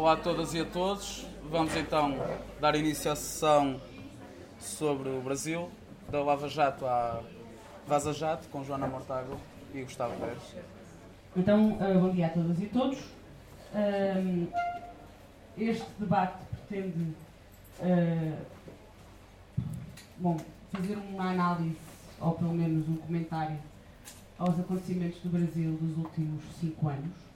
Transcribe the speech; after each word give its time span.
Olá 0.00 0.14
a 0.14 0.16
todas 0.16 0.54
e 0.54 0.60
a 0.60 0.64
todos. 0.64 1.26
Vamos 1.50 1.76
então 1.76 2.14
dar 2.58 2.74
início 2.74 3.12
à 3.12 3.14
sessão 3.14 3.78
sobre 4.58 5.10
o 5.10 5.20
Brasil, 5.20 5.70
da 6.08 6.22
Lava 6.22 6.48
Jato 6.48 6.86
à 6.86 7.22
Vaza 7.86 8.14
Jato, 8.14 8.48
com 8.48 8.64
Joana 8.64 8.86
Mortágua 8.86 9.36
e 9.74 9.82
Gustavo 9.82 10.18
Pérez. 10.18 10.56
Então, 11.36 11.72
uh, 11.72 12.00
bom 12.00 12.10
dia 12.12 12.28
a 12.28 12.30
todas 12.30 12.58
e 12.62 12.66
todos. 12.68 12.98
Uh, 12.98 14.50
este 15.58 15.86
debate 15.98 16.46
pretende 16.66 17.14
uh, 17.80 18.36
bom, 20.16 20.38
fazer 20.72 20.96
uma 20.96 21.30
análise, 21.30 21.76
ou 22.18 22.32
pelo 22.32 22.54
menos 22.54 22.88
um 22.88 22.96
comentário, 22.96 23.58
aos 24.38 24.58
acontecimentos 24.58 25.20
do 25.20 25.28
Brasil 25.28 25.76
dos 25.78 25.98
últimos 25.98 26.42
cinco 26.58 26.88
anos, 26.88 27.29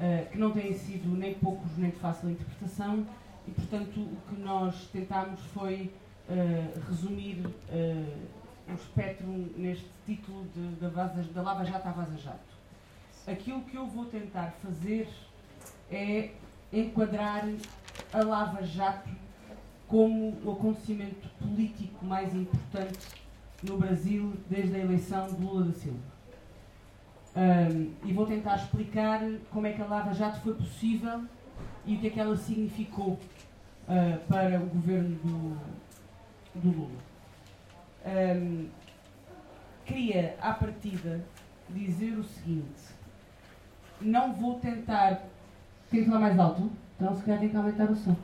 uh, 0.00 0.30
que 0.30 0.38
não 0.38 0.50
têm 0.50 0.72
sido 0.74 1.08
nem 1.16 1.34
poucos 1.34 1.76
nem 1.76 1.90
de 1.90 1.96
fácil 1.96 2.30
interpretação, 2.30 3.06
e 3.46 3.50
portanto 3.50 4.00
o 4.00 4.16
que 4.28 4.40
nós 4.40 4.88
tentámos 4.92 5.40
foi 5.52 5.92
uh, 6.28 6.88
resumir 6.88 7.44
o 8.66 8.72
espectro 8.72 9.26
neste 9.56 9.86
título 10.06 10.46
de, 10.54 10.76
de 10.76 10.88
Vaza, 10.88 11.22
da 11.22 11.42
Lava 11.42 11.64
Jato 11.64 11.86
à 11.86 11.92
Vaza 11.92 12.16
Jato. 12.16 12.54
Aquilo 13.26 13.60
que 13.62 13.76
eu 13.76 13.86
vou 13.86 14.06
tentar 14.06 14.54
fazer 14.62 15.08
é 15.90 16.30
enquadrar 16.72 17.46
a 18.12 18.22
Lava 18.22 18.62
Jato 18.64 19.10
como 19.86 20.36
o 20.44 20.52
acontecimento 20.52 21.28
político 21.38 22.04
mais 22.04 22.34
importante 22.34 22.98
no 23.62 23.78
Brasil 23.78 24.32
desde 24.48 24.74
a 24.76 24.78
eleição 24.78 25.26
de 25.26 25.42
Lula 25.42 25.66
da 25.66 25.72
Silva. 25.72 26.13
Um, 27.36 27.90
e 28.04 28.12
vou 28.12 28.26
tentar 28.26 28.54
explicar 28.54 29.20
como 29.50 29.66
é 29.66 29.72
que 29.72 29.82
a 29.82 29.86
Lava 29.86 30.14
Jato 30.14 30.38
foi 30.40 30.54
possível 30.54 31.24
e 31.84 31.96
o 31.96 31.98
que 31.98 32.06
é 32.06 32.10
que 32.10 32.20
ela 32.20 32.36
significou 32.36 33.18
uh, 33.88 34.18
para 34.28 34.60
o 34.60 34.66
governo 34.66 35.16
do, 35.16 35.58
do 36.60 36.70
Lula. 36.70 37.00
Um, 38.06 38.68
queria, 39.84 40.36
à 40.40 40.52
partida, 40.52 41.24
dizer 41.70 42.16
o 42.16 42.22
seguinte: 42.22 42.94
não 44.00 44.32
vou 44.32 44.60
tentar. 44.60 45.22
Queria 45.90 46.06
falar 46.06 46.20
mais 46.20 46.38
alto? 46.38 46.70
Então, 46.96 47.16
se 47.16 47.22
calhar, 47.24 47.40
tem 47.40 47.48
que 47.48 47.56
aumentar 47.56 47.90
o 47.90 47.96
som. 47.96 48.16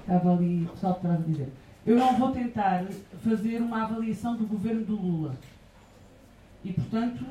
Estava 0.00 0.32
ali 0.32 0.64
o 0.64 0.68
pessoal 0.68 0.94
de 0.94 1.00
trás 1.00 1.20
a 1.20 1.24
dizer. 1.24 1.52
Eu 1.86 1.96
não 1.96 2.16
vou 2.16 2.32
tentar 2.32 2.84
fazer 3.22 3.60
uma 3.60 3.82
avaliação 3.82 4.36
do 4.36 4.46
governo 4.46 4.84
do 4.84 4.96
Lula. 4.96 5.34
E, 6.64 6.72
portanto, 6.72 7.24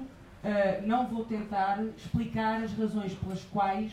uh, 0.43 0.87
não 0.87 1.07
vou 1.07 1.25
tentar 1.25 1.83
explicar 1.97 2.63
as 2.63 2.73
razões 2.73 3.13
pelas 3.13 3.43
quais, 3.45 3.91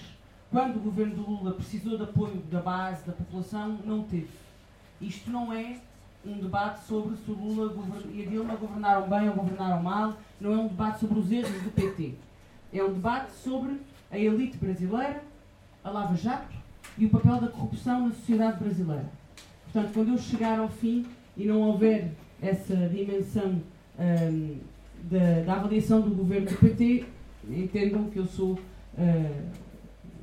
quando 0.50 0.76
o 0.76 0.80
governo 0.80 1.14
do 1.14 1.30
Lula 1.30 1.52
precisou 1.52 1.96
de 1.96 2.04
apoio 2.04 2.36
da 2.50 2.60
base, 2.60 3.04
da 3.06 3.12
população, 3.12 3.78
não 3.84 4.02
teve. 4.04 4.28
Isto 5.00 5.30
não 5.30 5.52
é 5.52 5.78
um 6.24 6.38
debate 6.38 6.84
sobre 6.84 7.16
se 7.16 7.30
o 7.30 7.34
Lula 7.34 7.74
e 8.12 8.22
a 8.22 8.26
Dilma 8.26 8.56
governaram 8.56 9.08
bem 9.08 9.28
ou 9.28 9.34
governaram 9.34 9.82
mal, 9.82 10.16
não 10.40 10.52
é 10.52 10.56
um 10.56 10.68
debate 10.68 11.00
sobre 11.00 11.18
os 11.18 11.30
erros 11.30 11.62
do 11.62 11.70
PT. 11.70 12.14
É 12.72 12.82
um 12.82 12.92
debate 12.92 13.32
sobre 13.32 13.80
a 14.10 14.18
elite 14.18 14.56
brasileira, 14.56 15.22
a 15.84 15.90
Lava 15.90 16.16
Jato 16.16 16.56
e 16.98 17.06
o 17.06 17.10
papel 17.10 17.40
da 17.40 17.48
corrupção 17.48 18.08
na 18.08 18.14
sociedade 18.14 18.58
brasileira. 18.58 19.06
Portanto, 19.64 19.92
quando 19.92 20.12
eu 20.12 20.18
chegar 20.18 20.58
ao 20.58 20.68
fim 20.68 21.06
e 21.36 21.44
não 21.44 21.60
houver 21.60 22.12
essa 22.40 22.74
dimensão 22.88 23.60
um, 23.98 24.58
da, 25.10 25.42
da, 25.44 25.54
avaliação 25.54 26.00
do 26.00 26.10
governo 26.10 26.48
do 26.48 26.56
PT, 26.56 27.04
entendam 27.48 28.10
que 28.10 28.18
eu 28.18 28.26
sou 28.26 28.52
uh, 28.52 29.46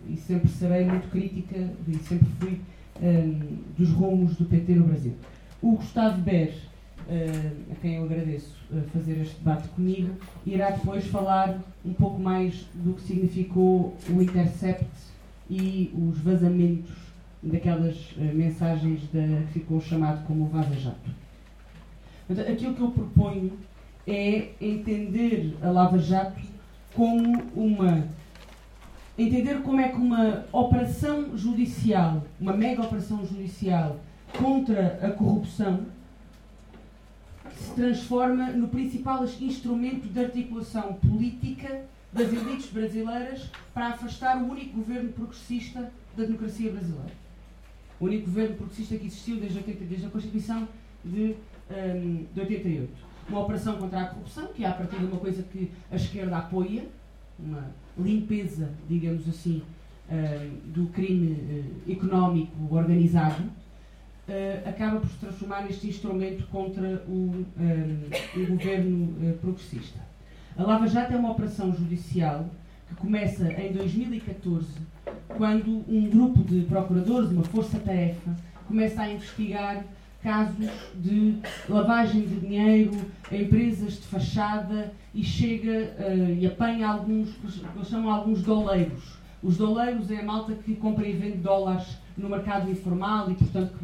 e 0.07 0.17
sempre 0.17 0.49
serei 0.49 0.85
muito 0.85 1.09
crítica 1.09 1.57
e 1.87 1.95
sempre 1.99 2.27
fui 2.39 2.61
um, 3.01 3.63
dos 3.77 3.89
rumos 3.91 4.35
do 4.35 4.45
PT 4.45 4.75
no 4.75 4.85
Brasil. 4.85 5.13
O 5.61 5.77
Gustavo 5.77 6.21
Ber, 6.21 6.53
uh, 7.07 7.71
a 7.71 7.75
quem 7.75 7.95
eu 7.95 8.03
agradeço 8.03 8.57
uh, 8.71 8.81
fazer 8.93 9.21
este 9.21 9.35
debate 9.37 9.69
comigo, 9.69 10.13
irá 10.45 10.71
depois 10.71 11.05
falar 11.07 11.59
um 11.85 11.93
pouco 11.93 12.19
mais 12.19 12.67
do 12.73 12.93
que 12.93 13.01
significou 13.01 13.95
o 14.09 14.21
Intercept 14.21 14.85
e 15.49 15.93
os 15.95 16.17
vazamentos 16.19 16.91
daquelas 17.41 17.97
mensagens 18.17 19.01
da, 19.11 19.45
que 19.47 19.59
ficou 19.59 19.81
chamado 19.81 20.25
como 20.25 20.45
Vaza 20.45 20.75
Jato. 20.75 21.11
Portanto, 22.25 22.49
aquilo 22.49 22.73
que 22.73 22.81
eu 22.81 22.91
proponho 22.91 23.51
é 24.07 24.49
entender 24.59 25.57
a 25.61 25.69
Lava 25.69 25.97
Jato 25.97 26.41
como 26.93 27.43
uma. 27.55 28.07
entender 29.17 29.61
como 29.61 29.79
é 29.79 29.89
que 29.89 29.97
uma 29.97 30.45
operação 30.51 31.37
judicial, 31.37 32.23
uma 32.39 32.53
mega 32.53 32.83
operação 32.83 33.25
judicial, 33.25 33.99
contra 34.37 34.99
a 35.01 35.11
corrupção 35.11 35.85
se 37.55 37.71
transforma 37.73 38.47
no 38.51 38.67
principal 38.67 39.23
instrumento 39.39 40.07
de 40.07 40.19
articulação 40.19 40.93
política 40.93 41.85
das 42.11 42.31
elites 42.31 42.69
brasileiras 42.69 43.49
para 43.73 43.87
afastar 43.89 44.37
o 44.37 44.49
único 44.49 44.77
governo 44.77 45.11
progressista 45.11 45.91
da 46.15 46.23
democracia 46.23 46.71
brasileira. 46.71 47.11
O 47.99 48.05
único 48.05 48.25
governo 48.25 48.55
progressista 48.55 48.97
que 48.97 49.07
existiu 49.07 49.37
desde, 49.37 49.57
80, 49.57 49.85
desde 49.85 50.05
a 50.05 50.09
Constituição 50.09 50.67
de, 51.03 51.35
um, 51.71 52.25
de 52.33 52.39
88. 52.39 53.12
Uma 53.29 53.41
operação 53.41 53.77
contra 53.77 54.01
a 54.01 54.05
corrupção, 54.05 54.47
que 54.47 54.63
é 54.63 54.67
a 54.67 54.73
partir 54.73 54.97
de 54.97 55.05
uma 55.05 55.17
coisa 55.17 55.43
que 55.43 55.71
a 55.91 55.95
esquerda 55.95 56.37
apoia, 56.37 56.83
uma 57.39 57.71
limpeza, 57.97 58.69
digamos 58.89 59.27
assim, 59.27 59.61
um, 60.09 60.71
do 60.71 60.87
crime 60.87 61.31
uh, 61.31 61.91
económico 61.91 62.51
organizado, 62.69 63.43
uh, 63.43 64.69
acaba 64.69 64.99
por 64.99 65.09
se 65.09 65.17
transformar 65.17 65.63
neste 65.63 65.87
instrumento 65.87 66.45
contra 66.47 67.03
o, 67.07 67.45
o 68.35 68.47
governo 68.47 69.05
uh, 69.05 69.37
progressista. 69.39 69.99
A 70.57 70.63
Lava 70.63 70.87
Jato 70.87 71.13
é 71.13 71.17
uma 71.17 71.31
operação 71.31 71.73
judicial 71.73 72.47
que 72.87 72.95
começa 72.95 73.51
em 73.53 73.71
2014, 73.71 74.67
quando 75.29 75.83
um 75.87 76.09
grupo 76.09 76.43
de 76.43 76.61
procuradores, 76.61 77.31
uma 77.31 77.43
força-tarefa, 77.43 78.35
começa 78.67 79.01
a 79.01 79.11
investigar 79.11 79.83
casos 80.23 80.69
de 80.95 81.37
lavagem 81.67 82.21
de 82.21 82.39
dinheiro, 82.39 82.91
empresas 83.31 83.95
de 83.95 84.07
fachada 84.07 84.93
e 85.13 85.23
chega 85.23 85.93
uh, 85.99 86.33
e 86.39 86.47
apanha 86.47 86.87
alguns, 86.87 87.29
eles 87.75 87.87
chamam 87.87 88.09
alguns 88.09 88.41
doleiros. 88.41 89.17
Os 89.43 89.57
doleiros 89.57 90.09
é 90.09 90.21
a 90.21 90.23
malta 90.23 90.53
que 90.53 90.75
compra 90.75 91.05
e 91.05 91.11
vende 91.11 91.37
dólares 91.39 91.97
no 92.17 92.29
mercado 92.29 92.71
informal 92.71 93.29
e, 93.29 93.35
portanto, 93.35 93.75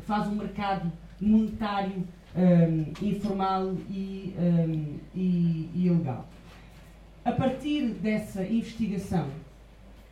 faz 0.00 0.26
um 0.26 0.34
mercado 0.34 0.90
monetário 1.20 2.04
um, 2.36 3.06
informal 3.06 3.74
e, 3.88 4.34
um, 4.36 4.98
e, 5.14 5.70
e 5.74 5.86
ilegal. 5.86 6.28
A 7.24 7.32
partir 7.32 7.90
dessa 7.90 8.42
investigação, 8.42 9.26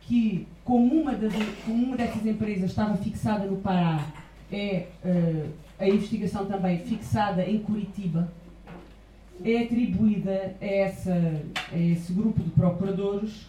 que 0.01 0.47
como 0.63 1.01
uma, 1.01 1.13
das, 1.13 1.33
como 1.65 1.83
uma 1.83 1.97
dessas 1.97 2.25
empresas 2.25 2.69
estava 2.69 2.95
fixada 2.97 3.45
no 3.45 3.57
Pará, 3.57 4.05
é 4.51 4.87
uh, 5.03 5.49
a 5.79 5.87
investigação 5.87 6.45
também 6.45 6.79
fixada 6.79 7.43
em 7.43 7.59
Curitiba, 7.59 8.31
é 9.43 9.63
atribuída 9.63 10.55
a, 10.59 10.65
essa, 10.65 11.41
a 11.71 11.77
esse 11.77 12.11
grupo 12.13 12.41
de 12.41 12.49
procuradores 12.51 13.47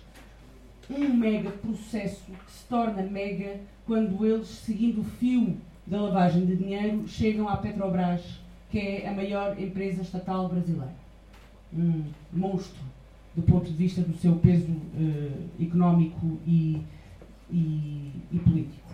um 0.91 1.15
mega 1.15 1.51
processo 1.51 2.23
que 2.25 2.53
se 2.53 2.65
torna 2.67 3.03
mega 3.03 3.61
quando 3.87 4.25
eles, 4.25 4.49
seguindo 4.49 5.03
o 5.03 5.05
fio 5.05 5.57
da 5.87 6.01
lavagem 6.01 6.47
de 6.47 6.57
dinheiro, 6.57 7.07
chegam 7.07 7.49
à 7.49 7.57
Petrobras, 7.57 8.23
que 8.71 8.79
é 8.79 9.09
a 9.09 9.13
maior 9.13 9.61
empresa 9.61 10.03
estatal 10.03 10.49
brasileira. 10.49 10.95
Um 11.73 12.05
monstro 12.33 12.81
do 13.35 13.43
ponto 13.43 13.67
de 13.67 13.77
vista 13.77 14.01
do 14.01 14.17
seu 14.17 14.37
peso 14.37 14.71
uh, 14.71 15.63
económico 15.63 16.39
e, 16.47 16.83
e, 17.51 18.11
e, 18.33 18.39
político. 18.39 18.88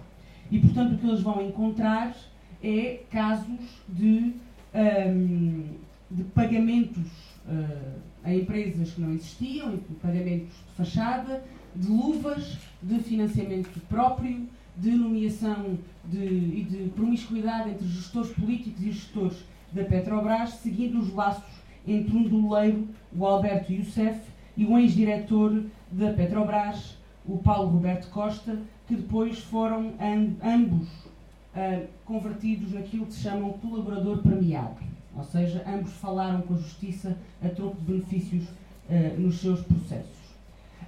E, 0.50 0.58
portanto, 0.58 0.94
o 0.94 0.98
que 0.98 1.06
eles 1.06 1.20
vão 1.20 1.40
encontrar 1.42 2.14
é 2.62 3.02
casos 3.10 3.82
de, 3.88 4.34
um, 4.74 5.64
de 6.10 6.24
pagamentos 6.24 7.06
uh, 7.46 7.98
a 8.22 8.34
empresas 8.34 8.92
que 8.92 9.00
não 9.00 9.12
existiam, 9.12 9.78
pagamentos 10.00 10.48
de 10.48 10.72
fachada, 10.76 11.44
de 11.76 11.88
luvas, 11.88 12.56
de 12.82 12.98
financiamento 13.00 13.80
próprio, 13.88 14.48
de 14.76 14.90
nomeação 14.90 15.78
de, 16.04 16.18
e 16.18 16.66
de 16.68 16.90
promiscuidade 16.90 17.70
entre 17.70 17.86
gestores 17.86 18.30
políticos 18.32 18.82
e 18.82 18.90
gestores 18.90 19.44
da 19.72 19.84
Petrobras, 19.84 20.54
seguindo 20.54 20.98
os 20.98 21.12
laços 21.12 21.62
entre 21.86 22.16
um 22.16 22.22
doleiro, 22.22 22.88
o 23.14 23.26
Alberto 23.26 23.72
Youssef, 23.72 24.20
e 24.56 24.64
o 24.64 24.78
ex-diretor 24.78 25.64
da 25.90 26.12
Petrobras, 26.12 26.96
o 27.26 27.38
Paulo 27.38 27.70
Roberto 27.70 28.08
Costa, 28.10 28.58
que 28.86 28.96
depois 28.96 29.38
foram 29.38 29.94
ambos 30.42 30.88
uh, 30.88 31.86
convertidos 32.04 32.72
naquilo 32.72 33.06
que 33.06 33.14
se 33.14 33.22
chama 33.22 33.46
um 33.46 33.52
colaborador 33.54 34.18
premiado. 34.18 34.76
Ou 35.16 35.24
seja, 35.24 35.64
ambos 35.66 35.92
falaram 35.94 36.42
com 36.42 36.54
a 36.54 36.58
justiça 36.58 37.16
a 37.42 37.48
troco 37.48 37.76
de 37.76 37.92
benefícios 37.92 38.44
uh, 38.44 39.20
nos 39.20 39.40
seus 39.40 39.60
processos. 39.62 40.24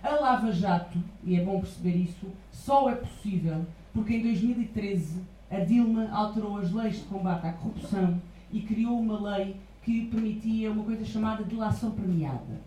A 0.02 0.20
Lava 0.20 0.52
Jato, 0.52 0.98
e 1.25 1.37
é 1.37 1.44
bom 1.44 1.60
perceber 1.60 1.96
isso, 1.96 2.26
só 2.52 2.90
é 2.90 2.94
possível 2.94 3.64
porque 3.93 4.14
em 4.14 4.22
2013 4.22 5.22
a 5.50 5.60
Dilma 5.60 6.10
alterou 6.10 6.58
as 6.58 6.70
leis 6.70 6.96
de 6.96 7.04
combate 7.04 7.46
à 7.46 7.52
corrupção 7.52 8.20
e 8.52 8.60
criou 8.60 8.98
uma 8.98 9.37
lei 9.37 9.56
que 9.82 10.06
permitia 10.06 10.70
uma 10.70 10.84
coisa 10.84 11.04
chamada 11.04 11.44
delação 11.44 11.93
premiada. 11.93 12.60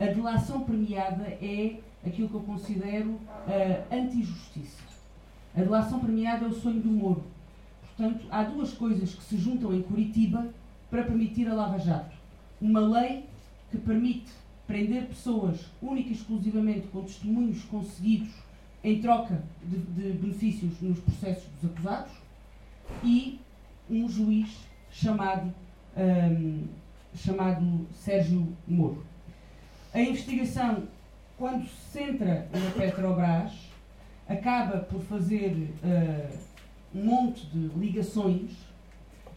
A 0.00 0.06
delação 0.06 0.60
premiada 0.60 1.24
é 1.24 1.76
aquilo 2.06 2.28
que 2.28 2.34
eu 2.34 2.40
considero 2.40 3.18
a 3.90 3.94
anti-justiça. 3.94 4.82
A 5.56 5.60
delação 5.60 6.00
premiada 6.00 6.44
é 6.44 6.48
o 6.48 6.54
sonho 6.54 6.80
do 6.80 6.88
Moro. 6.88 7.24
Portanto, 7.80 8.26
há 8.30 8.44
duas 8.44 8.72
coisas 8.72 9.14
que 9.14 9.22
se 9.22 9.36
juntam 9.36 9.74
em 9.74 9.82
Curitiba 9.82 10.48
para 10.90 11.02
permitir 11.02 11.48
a 11.48 11.54
Lava 11.54 11.78
Jato. 11.78 12.16
Uma 12.60 12.80
lei 12.80 13.24
que 13.70 13.78
permite 13.78 14.30
prender 14.66 15.06
pessoas 15.06 15.66
única 15.82 16.10
e 16.10 16.12
exclusivamente 16.12 16.86
com 16.88 17.02
testemunhos 17.02 17.64
conseguidos 17.64 18.32
em 18.84 19.00
troca 19.00 19.42
de, 19.64 19.78
de 19.78 20.18
benefícios 20.18 20.80
nos 20.80 20.98
processos 21.00 21.48
dos 21.60 21.70
acusados 21.70 22.12
e 23.02 23.40
um 23.90 24.08
juiz 24.08 24.48
chamado, 24.90 25.52
um, 25.96 26.64
chamado 27.14 27.86
Sérgio 27.94 28.52
Moro. 28.66 29.04
A 29.92 30.00
investigação, 30.00 30.84
quando 31.38 31.66
se 31.66 31.90
centra 31.92 32.48
na 32.52 32.70
Petrobras, 32.72 33.52
acaba 34.28 34.78
por 34.78 35.00
fazer 35.02 35.70
uh, 35.82 36.38
um 36.94 37.04
monte 37.04 37.46
de 37.46 37.68
ligações 37.78 38.50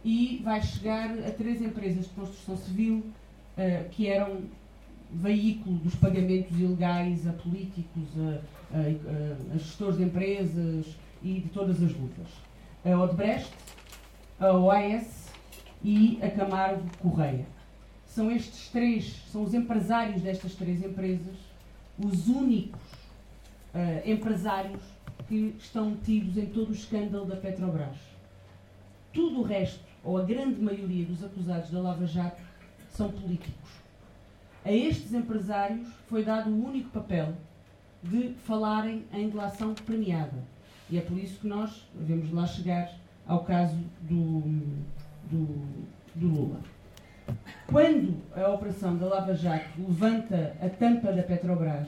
e 0.03 0.41
vai 0.43 0.61
chegar 0.61 1.11
a 1.11 1.31
três 1.31 1.61
empresas 1.61 2.05
de 2.05 2.09
construção 2.09 2.57
civil 2.57 3.05
uh, 3.55 3.89
que 3.91 4.07
eram 4.07 4.41
veículo 5.13 5.77
dos 5.77 5.93
pagamentos 5.95 6.59
ilegais 6.59 7.27
a 7.27 7.33
políticos, 7.33 8.09
a, 8.17 8.77
a, 8.77 9.53
a, 9.53 9.57
gestores 9.57 9.97
de 9.97 10.03
empresas 10.03 10.97
e 11.21 11.39
de 11.39 11.49
todas 11.49 11.83
as 11.83 11.93
lutas. 11.93 12.27
A 12.83 12.97
Odebrecht, 12.97 13.53
a 14.39 14.53
OAS 14.53 15.29
e 15.83 16.17
a 16.21 16.29
Camargo 16.29 16.83
Correia. 16.99 17.45
São 18.07 18.31
estes 18.31 18.69
três, 18.69 19.21
são 19.31 19.43
os 19.43 19.53
empresários 19.53 20.21
destas 20.21 20.55
três 20.55 20.83
empresas, 20.83 21.50
os 22.05 22.27
únicos 22.27 22.81
uh, 23.73 24.09
empresários 24.09 24.81
que 25.27 25.55
estão 25.57 25.91
metidos 25.91 26.37
em 26.37 26.47
todo 26.47 26.69
o 26.69 26.73
escândalo 26.73 27.25
da 27.25 27.35
Petrobras. 27.35 27.97
Tudo 29.13 29.41
o 29.41 29.43
resto, 29.43 29.83
ou 30.03 30.17
a 30.17 30.23
grande 30.23 30.61
maioria 30.61 31.05
dos 31.05 31.23
acusados 31.23 31.69
da 31.69 31.79
Lava 31.79 32.05
Jato, 32.05 32.41
são 32.89 33.11
políticos. 33.11 33.71
A 34.63 34.71
estes 34.71 35.13
empresários 35.13 35.87
foi 36.07 36.23
dado 36.23 36.49
o 36.49 36.65
único 36.65 36.89
papel 36.89 37.33
de 38.03 38.33
falarem 38.45 39.05
em 39.13 39.29
delação 39.29 39.73
premiada. 39.73 40.43
E 40.89 40.97
é 40.97 41.01
por 41.01 41.17
isso 41.17 41.39
que 41.39 41.47
nós 41.47 41.87
devemos 41.93 42.31
lá 42.31 42.45
chegar 42.45 42.91
ao 43.25 43.43
caso 43.43 43.77
do, 44.01 44.41
do, 45.29 45.45
do 46.15 46.27
Lula. 46.27 46.59
Quando 47.67 48.17
a 48.35 48.49
operação 48.49 48.97
da 48.97 49.05
Lava 49.05 49.33
Jato 49.33 49.69
levanta 49.79 50.53
a 50.61 50.69
tampa 50.69 51.11
da 51.13 51.23
Petrobras, 51.23 51.87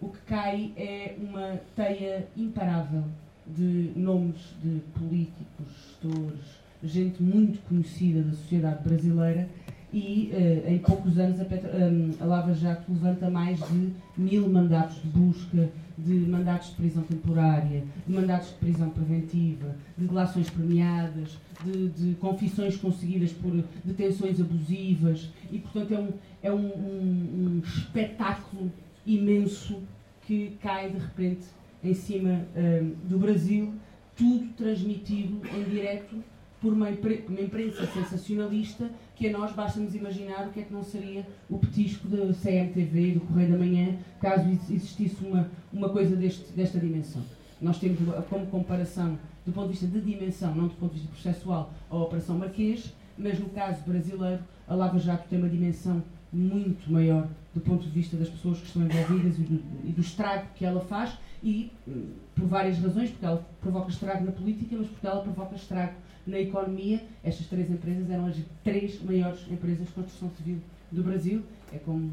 o 0.00 0.08
que 0.08 0.18
cai 0.26 0.72
é 0.76 1.14
uma 1.20 1.60
teia 1.76 2.26
imparável 2.36 3.04
de 3.46 3.92
nomes 3.94 4.54
de 4.62 4.80
políticos, 4.98 5.66
gestores, 6.02 6.62
gente 6.82 7.22
muito 7.22 7.60
conhecida 7.68 8.22
da 8.22 8.32
sociedade 8.32 8.82
brasileira 8.82 9.48
e 9.92 10.32
uh, 10.32 10.70
em 10.70 10.78
poucos 10.78 11.18
anos 11.18 11.40
a, 11.40 11.44
Petro, 11.44 11.70
um, 11.70 12.10
a, 12.18 12.24
Lava 12.24 12.54
Jato 12.54 12.90
levanta 12.90 13.30
mais 13.30 13.58
de 13.68 13.92
mil 14.16 14.48
mandatos 14.48 15.00
de 15.02 15.08
busca, 15.08 15.68
de 15.98 16.14
mandatos 16.14 16.70
de 16.70 16.76
prisão 16.76 17.02
temporária, 17.02 17.84
de 18.06 18.12
mandatos 18.12 18.48
de 18.48 18.54
prisão 18.54 18.90
preventiva, 18.90 19.76
de 19.96 20.06
delações 20.06 20.50
premiadas, 20.50 21.38
de, 21.64 21.88
de 21.88 22.14
confissões 22.16 22.76
conseguidas 22.76 23.32
por 23.32 23.52
detenções 23.84 24.40
abusivas. 24.40 25.28
E, 25.50 25.58
portanto, 25.58 25.92
é 25.92 25.98
um, 25.98 26.12
é 26.42 26.52
um, 26.52 26.66
um, 26.66 27.56
um 27.56 27.62
espetáculo 27.64 28.70
imenso 29.06 29.80
que 30.26 30.56
cai 30.62 30.90
de 30.90 30.98
repente 30.98 31.44
em 31.82 31.94
cima 31.94 32.46
um, 32.56 33.08
do 33.08 33.18
Brasil, 33.18 33.74
tudo 34.16 34.46
transmitido 34.56 35.40
em 35.56 35.64
direto 35.64 36.16
por 36.62 36.72
uma, 36.72 36.88
imprensa 36.88 37.84
sensacionalista 37.86 38.88
que 39.16 39.28
a 39.28 39.32
nós 39.32 39.52
basta-nos 39.52 39.96
imaginar 39.96 40.46
o 40.46 40.52
que 40.52 40.60
é 40.60 40.62
que 40.62 40.72
não 40.72 40.84
seria 40.84 41.26
o 41.50 41.58
petisco 41.58 42.06
da 42.06 42.32
CMTV, 42.32 43.14
do 43.14 43.20
Correio 43.22 43.50
da 43.50 43.58
Manhã, 43.58 43.98
caso 44.20 44.48
existisse 44.48 45.16
uma, 45.24 45.50
uma 45.72 45.88
coisa 45.88 46.14
deste, 46.14 46.52
desta 46.52 46.78
dimensão. 46.78 47.20
Nós 47.60 47.78
temos 47.78 47.98
como 48.30 48.46
comparação, 48.46 49.18
do 49.44 49.52
ponto 49.52 49.66
de 49.66 49.72
vista 49.72 49.86
de 49.88 50.00
dimensão, 50.00 50.54
não 50.54 50.68
do 50.68 50.74
ponto 50.74 50.94
de 50.94 51.00
vista 51.00 51.12
processual, 51.12 51.74
a 51.90 51.96
Operação 51.96 52.38
Marquês, 52.38 52.94
mas 53.18 53.40
no 53.40 53.48
caso 53.48 53.82
brasileiro, 53.84 54.42
a 54.68 54.74
Lava 54.74 54.98
Jato 55.00 55.28
tem 55.28 55.40
uma 55.40 55.48
dimensão 55.48 56.02
muito 56.32 56.90
maior 56.90 57.28
do 57.52 57.60
ponto 57.60 57.82
de 57.82 57.90
vista 57.90 58.16
das 58.16 58.28
pessoas 58.28 58.58
que 58.58 58.66
estão 58.66 58.82
envolvidas 58.82 59.36
e 59.36 59.42
do, 59.42 59.62
e 59.84 59.92
do 59.92 60.00
estrago 60.00 60.46
que 60.54 60.64
ela 60.64 60.80
faz 60.80 61.12
e 61.42 61.70
hum, 61.86 62.12
por 62.34 62.46
várias 62.46 62.78
razões, 62.78 63.10
porque 63.10 63.26
ela 63.26 63.44
provoca 63.60 63.90
estrago 63.90 64.24
na 64.24 64.32
política, 64.32 64.76
mas 64.78 64.86
porque 64.86 65.06
ela 65.06 65.22
provoca 65.22 65.56
estrago 65.56 65.92
na 66.26 66.38
economia. 66.38 67.02
Estas 67.22 67.46
três 67.46 67.70
empresas 67.70 68.10
eram 68.10 68.26
as 68.26 68.36
três 68.62 69.02
maiores 69.02 69.40
empresas 69.50 69.86
de 69.86 69.92
construção 69.92 70.30
civil 70.36 70.58
do 70.90 71.02
Brasil. 71.02 71.42
É 71.72 71.78
como 71.78 72.12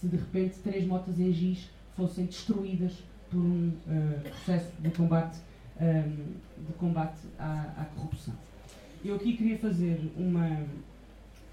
se 0.00 0.06
de 0.06 0.16
repente 0.16 0.56
três 0.58 0.86
motas 0.86 1.18
em 1.18 1.32
giz 1.32 1.68
fossem 1.96 2.26
destruídas 2.26 2.92
por 3.30 3.40
um 3.40 3.68
uh, 3.68 4.20
processo 4.22 4.72
de 4.80 4.90
combate, 4.90 5.38
um, 5.80 5.84
ehm, 5.84 6.16
de 6.66 6.72
combate 6.78 7.18
à, 7.38 7.74
à, 7.76 7.84
corrupção. 7.94 8.34
Eu 9.04 9.14
aqui 9.14 9.36
queria 9.36 9.58
fazer 9.58 10.00
uma, 10.16 10.64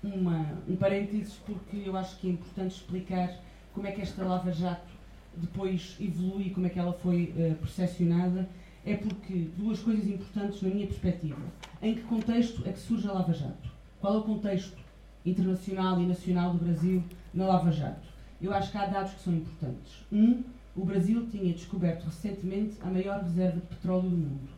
uma, 0.03 0.57
um 0.67 0.75
parênteses 0.75 1.33
porque 1.45 1.83
eu 1.85 1.95
acho 1.95 2.17
que 2.19 2.27
é 2.27 2.31
importante 2.31 2.75
explicar 2.75 3.31
como 3.73 3.85
é 3.85 3.91
que 3.91 4.01
esta 4.01 4.23
Lava 4.23 4.51
Jato 4.51 4.97
depois 5.35 5.95
evolui, 5.99 6.49
como 6.49 6.65
é 6.65 6.69
que 6.69 6.79
ela 6.79 6.93
foi 6.93 7.33
uh, 7.37 7.55
percepcionada 7.55 8.49
é 8.87 8.95
porque 8.95 9.49
duas 9.57 9.79
coisas 9.81 10.07
importantes 10.07 10.61
na 10.61 10.69
minha 10.69 10.87
perspectiva. 10.87 11.41
Em 11.81 11.93
que 11.93 12.03
contexto 12.03 12.63
é 12.65 12.71
que 12.71 12.79
surge 12.79 13.05
a 13.05 13.11
Lava 13.11 13.33
Jato? 13.33 13.69
Qual 13.99 14.15
é 14.15 14.17
o 14.17 14.23
contexto 14.23 14.77
internacional 15.25 15.99
e 15.99 16.05
nacional 16.05 16.53
do 16.53 16.63
Brasil 16.63 17.03
na 17.33 17.45
Lava 17.45 17.69
Jato? 17.69 18.07
Eu 18.41 18.53
acho 18.53 18.71
que 18.71 18.77
há 18.77 18.85
dados 18.85 19.11
que 19.11 19.23
são 19.23 19.33
importantes. 19.33 20.05
Um, 20.09 20.41
o 20.73 20.85
Brasil 20.85 21.27
tinha 21.29 21.51
descoberto 21.51 22.05
recentemente 22.05 22.77
a 22.81 22.85
maior 22.85 23.21
reserva 23.21 23.59
de 23.59 23.65
petróleo 23.65 24.09
do 24.09 24.15
mundo, 24.15 24.49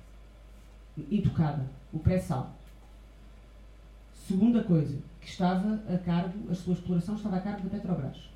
intocada, 1.09 1.65
o 1.91 1.97
pré-sal. 1.97 2.53
Segunda 4.27 4.63
coisa, 4.63 4.95
que 5.19 5.27
estava 5.27 5.81
a 5.91 5.97
cargo, 5.97 6.51
a 6.51 6.53
sua 6.53 6.73
exploração 6.73 7.15
estava 7.15 7.37
a 7.37 7.41
cargo 7.41 7.63
da 7.63 7.69
Petrobras. 7.69 8.29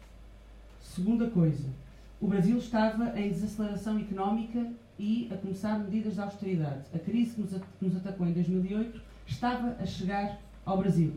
Segunda 0.82 1.29
coisa, 1.29 1.70
o 2.20 2.27
Brasil 2.27 2.58
estava 2.58 3.20
em 3.20 3.29
desaceleração 3.29 4.00
económica 4.00 4.72
e 4.98 5.30
a 5.32 5.38
começar 5.38 5.80
medidas 5.80 6.16
de 6.16 6.22
austeridade. 6.22 6.84
A 6.94 7.00
crise 7.00 7.36
que 7.36 7.86
nos, 7.86 7.96
atacou 7.98 8.28
em 8.28 8.34
2008 8.34 9.02
estava 9.26 9.76
a 9.80 9.86
chegar 9.86 10.40
ao 10.66 10.78
Brasil, 10.78 11.14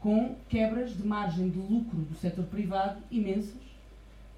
com 0.00 0.34
quebras 0.48 0.96
de 0.96 1.06
margem 1.06 1.48
de 1.48 1.58
lucro 1.58 1.98
do 1.98 2.14
setor 2.16 2.44
privado 2.46 3.02
imensas 3.10 3.60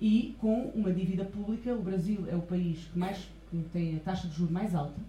e 0.00 0.36
com 0.40 0.72
uma 0.74 0.92
dívida 0.92 1.24
pública. 1.24 1.72
O 1.74 1.82
Brasil 1.82 2.24
é 2.28 2.34
o 2.34 2.42
país 2.42 2.88
que, 2.92 2.98
mais, 2.98 3.28
que 3.50 3.64
tem 3.72 3.96
a 3.96 4.00
taxa 4.00 4.28
de 4.28 4.34
juros 4.34 4.52
mais 4.52 4.74
alta 4.74 5.00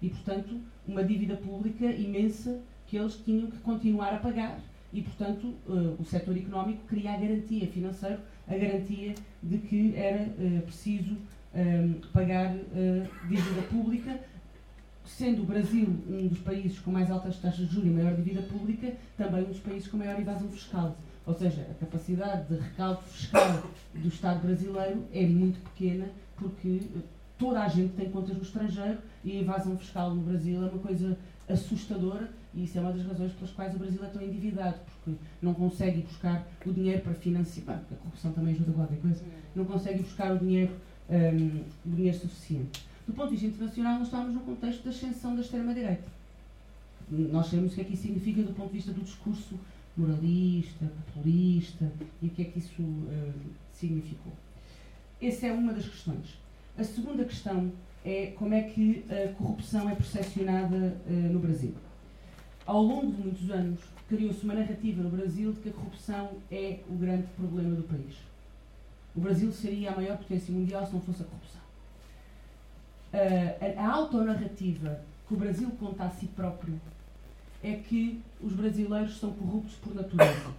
e, 0.00 0.08
portanto, 0.08 0.60
uma 0.86 1.02
dívida 1.02 1.36
pública 1.36 1.86
imensa 1.86 2.60
que 2.86 2.96
eles 2.96 3.16
tinham 3.24 3.50
que 3.50 3.58
continuar 3.58 4.14
a 4.14 4.18
pagar. 4.18 4.60
E, 4.92 5.02
portanto, 5.02 5.54
uh, 5.66 5.96
o 6.00 6.04
setor 6.04 6.36
económico 6.36 6.86
queria 6.88 7.12
a 7.12 7.16
garantia 7.16 7.66
financeira, 7.66 8.20
a 8.46 8.56
garantia 8.56 9.14
de 9.42 9.58
que 9.58 9.94
era 9.94 10.22
uh, 10.22 10.62
preciso 10.62 11.16
um, 11.54 12.00
pagar 12.12 12.54
uh, 12.54 13.28
dívida 13.28 13.62
pública, 13.68 14.20
sendo 15.04 15.42
o 15.42 15.46
Brasil 15.46 15.88
um 16.08 16.28
dos 16.28 16.38
países 16.40 16.78
com 16.78 16.90
mais 16.90 17.10
altas 17.10 17.38
taxas 17.38 17.68
de 17.68 17.74
juros 17.74 17.90
e 17.90 17.92
maior 17.92 18.14
dívida 18.14 18.42
pública, 18.42 18.92
também 19.16 19.44
um 19.44 19.48
dos 19.48 19.60
países 19.60 19.88
com 19.88 19.96
maior 19.96 20.20
evasão 20.20 20.48
fiscal. 20.48 20.96
Ou 21.26 21.34
seja, 21.34 21.66
a 21.70 21.74
capacidade 21.74 22.48
de 22.48 22.60
recalque 22.60 23.08
fiscal 23.10 23.62
do 23.94 24.08
Estado 24.08 24.40
brasileiro 24.40 25.04
é 25.12 25.26
muito 25.26 25.60
pequena 25.60 26.08
porque 26.36 26.80
toda 27.36 27.62
a 27.62 27.68
gente 27.68 27.94
tem 27.94 28.10
contas 28.10 28.36
no 28.36 28.42
estrangeiro 28.42 28.98
e 29.24 29.32
a 29.32 29.40
evasão 29.40 29.76
fiscal 29.76 30.14
no 30.14 30.22
Brasil 30.22 30.62
é 30.62 30.70
uma 30.70 30.78
coisa 30.78 31.18
assustadora 31.48 32.30
e 32.54 32.64
isso 32.64 32.78
é 32.78 32.80
uma 32.80 32.92
das 32.92 33.04
razões 33.04 33.32
pelas 33.32 33.50
quais 33.52 33.74
o 33.74 33.78
Brasil 33.78 34.02
é 34.02 34.08
tão 34.08 34.22
endividado, 34.22 34.78
porque 34.86 35.18
não 35.40 35.54
consegue 35.54 36.02
buscar 36.02 36.46
o 36.66 36.72
dinheiro 36.72 37.02
para 37.02 37.14
financiar, 37.14 37.82
a 37.90 37.94
corrupção 37.96 38.32
também 38.32 38.54
ajuda 38.54 38.72
qualquer 38.72 38.98
coisa, 38.98 39.22
não 39.54 39.64
consegue 39.64 40.02
buscar 40.02 40.34
o 40.34 40.38
dinheiro 40.38 40.72
um, 41.08 41.64
dinheiro 41.84 42.18
suficiente. 42.18 42.86
Do 43.06 43.12
ponto 43.14 43.30
de 43.30 43.36
vista 43.36 43.46
internacional, 43.46 43.98
nós 43.98 44.08
estamos 44.08 44.34
no 44.34 44.40
contexto 44.40 44.84
da 44.84 44.90
ascensão 44.90 45.34
da 45.34 45.40
extrema-direita. 45.40 46.04
Nós 47.10 47.46
sabemos 47.46 47.72
o 47.72 47.74
que 47.74 47.80
é 47.80 47.84
que 47.84 47.94
isso 47.94 48.02
significa 48.02 48.42
do 48.42 48.52
ponto 48.52 48.68
de 48.68 48.76
vista 48.76 48.92
do 48.92 49.00
discurso 49.00 49.58
moralista, 49.96 50.86
populista 51.14 51.90
e 52.22 52.26
o 52.26 52.30
que 52.30 52.42
é 52.42 52.44
que 52.44 52.58
isso 52.58 52.82
uh, 52.82 53.32
significou. 53.72 54.32
Essa 55.20 55.46
é 55.46 55.52
uma 55.52 55.72
das 55.72 55.88
questões. 55.88 56.38
A 56.76 56.84
segunda 56.84 57.24
questão 57.24 57.72
é 58.04 58.26
como 58.36 58.54
é 58.54 58.62
que 58.62 59.04
a 59.10 59.32
corrupção 59.32 59.88
é 59.88 59.94
percepcionada 59.94 60.96
uh, 61.06 61.12
no 61.32 61.40
Brasil. 61.40 61.74
Ao 62.64 62.82
longo 62.82 63.10
de 63.10 63.22
muitos 63.22 63.50
anos, 63.50 63.80
criou-se 64.08 64.44
uma 64.44 64.54
narrativa 64.54 65.02
no 65.02 65.10
Brasil 65.10 65.52
de 65.52 65.60
que 65.60 65.68
a 65.70 65.72
corrupção 65.72 66.30
é 66.50 66.80
o 66.88 66.94
grande 66.94 67.26
problema 67.36 67.74
do 67.74 67.82
país. 67.82 68.14
O 69.18 69.20
Brasil 69.20 69.50
seria 69.50 69.90
a 69.90 69.96
maior 69.96 70.16
potência 70.16 70.54
mundial 70.54 70.86
se 70.86 70.92
não 70.92 71.00
fosse 71.00 71.22
a 71.22 71.24
corrupção. 71.24 71.60
Uh, 73.12 73.80
a, 73.80 73.84
a 73.84 73.92
autonarrativa 73.96 75.00
que 75.26 75.34
o 75.34 75.36
Brasil 75.36 75.68
conta 75.72 76.04
a 76.04 76.10
si 76.10 76.26
próprio 76.26 76.80
é 77.60 77.72
que 77.72 78.22
os 78.40 78.52
brasileiros 78.52 79.18
são 79.18 79.32
corruptos 79.32 79.74
por 79.74 79.92
natureza. 79.92 80.54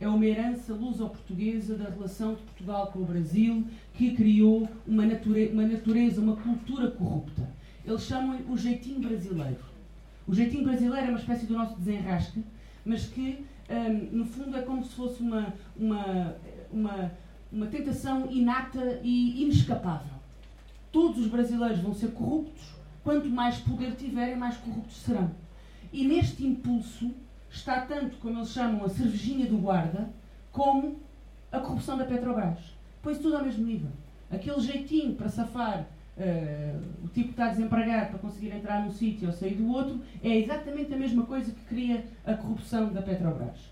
É 0.00 0.08
uma 0.08 0.26
herança 0.26 0.74
luso-portuguesa 0.74 1.76
da 1.76 1.88
relação 1.88 2.34
de 2.34 2.42
Portugal 2.42 2.88
com 2.88 2.98
o 2.98 3.04
Brasil 3.04 3.64
que 3.94 4.16
criou 4.16 4.68
uma, 4.84 5.06
nature 5.06 5.46
uma 5.52 5.62
natureza, 5.62 6.20
uma 6.20 6.34
cultura 6.34 6.90
corrupta. 6.90 7.48
Eles 7.84 8.02
chamam-lhe 8.02 8.44
o 8.50 8.58
jeitinho 8.58 8.98
brasileiro. 8.98 9.60
O 10.26 10.34
jeitinho 10.34 10.64
brasileiro 10.64 11.06
é 11.06 11.10
uma 11.10 11.18
espécie 11.20 11.46
do 11.46 11.54
nosso 11.54 11.78
desenrasque, 11.78 12.42
mas 12.84 13.04
que, 13.04 13.46
um, 13.70 14.16
no 14.16 14.24
fundo, 14.24 14.56
é 14.56 14.62
como 14.62 14.84
se 14.84 14.96
fosse 14.96 15.22
uma, 15.22 15.54
uma, 15.76 16.34
uma, 16.72 17.12
uma 17.52 17.66
tentação 17.66 18.30
inata 18.30 19.00
e 19.02 19.42
inescapável. 19.42 20.20
Todos 20.92 21.18
os 21.18 21.26
brasileiros 21.26 21.80
vão 21.80 21.94
ser 21.94 22.12
corruptos, 22.12 22.74
quanto 23.02 23.28
mais 23.28 23.58
poder 23.58 23.94
tiverem, 23.96 24.36
mais 24.36 24.56
corruptos 24.56 24.96
serão. 25.02 25.30
E 25.92 26.06
neste 26.06 26.46
impulso 26.46 27.10
está 27.50 27.80
tanto, 27.82 28.16
como 28.16 28.38
eles 28.38 28.50
chamam, 28.50 28.84
a 28.84 28.88
cervejinha 28.88 29.46
do 29.46 29.58
guarda, 29.58 30.08
como 30.52 31.00
a 31.50 31.58
corrupção 31.58 31.96
da 31.96 32.04
Petrobras. 32.04 32.58
Põe-se 33.02 33.20
tudo 33.20 33.36
ao 33.36 33.44
mesmo 33.44 33.64
nível. 33.64 33.90
Aquele 34.30 34.60
jeitinho 34.60 35.14
para 35.14 35.28
safar 35.28 35.86
uh, 36.16 37.04
o 37.04 37.08
tipo 37.08 37.28
que 37.28 37.32
está 37.32 37.48
desempregado 37.48 38.10
para 38.10 38.18
conseguir 38.18 38.54
entrar 38.54 38.84
num 38.84 38.92
sítio 38.92 39.28
ou 39.28 39.34
sair 39.34 39.54
do 39.54 39.68
outro 39.68 40.00
é 40.22 40.36
exatamente 40.36 40.94
a 40.94 40.96
mesma 40.96 41.24
coisa 41.24 41.50
que 41.50 41.64
cria 41.64 42.04
a 42.24 42.34
corrupção 42.34 42.92
da 42.92 43.02
Petrobras. 43.02 43.69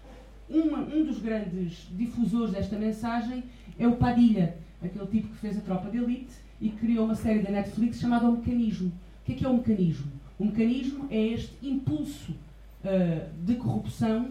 Uma, 0.48 0.78
um 0.78 1.04
dos 1.04 1.18
grandes 1.18 1.88
difusores 1.90 2.52
desta 2.52 2.76
mensagem 2.76 3.44
é 3.78 3.86
o 3.86 3.96
Padilha, 3.96 4.56
aquele 4.82 5.06
tipo 5.06 5.28
que 5.28 5.36
fez 5.36 5.58
a 5.58 5.60
tropa 5.60 5.90
de 5.90 5.98
elite 5.98 6.34
e 6.60 6.70
criou 6.70 7.04
uma 7.04 7.14
série 7.14 7.40
da 7.40 7.50
Netflix 7.50 8.00
chamada 8.00 8.28
O 8.28 8.32
Mecanismo. 8.32 8.88
O 8.88 9.24
que 9.26 9.32
é 9.32 9.34
que 9.34 9.44
é 9.44 9.48
o 9.48 9.54
mecanismo? 9.54 10.10
O 10.38 10.44
mecanismo 10.46 11.06
é 11.10 11.18
este 11.18 11.54
impulso 11.62 12.32
uh, 12.32 13.44
de 13.44 13.56
corrupção 13.56 14.30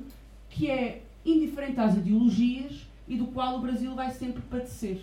que 0.49 0.71
é 0.71 1.03
indiferente 1.23 1.79
às 1.79 1.95
ideologias 1.95 2.87
e 3.07 3.15
do 3.15 3.27
qual 3.27 3.57
o 3.57 3.61
Brasil 3.61 3.93
vai 3.93 4.11
sempre 4.11 4.41
padecer. 4.41 4.99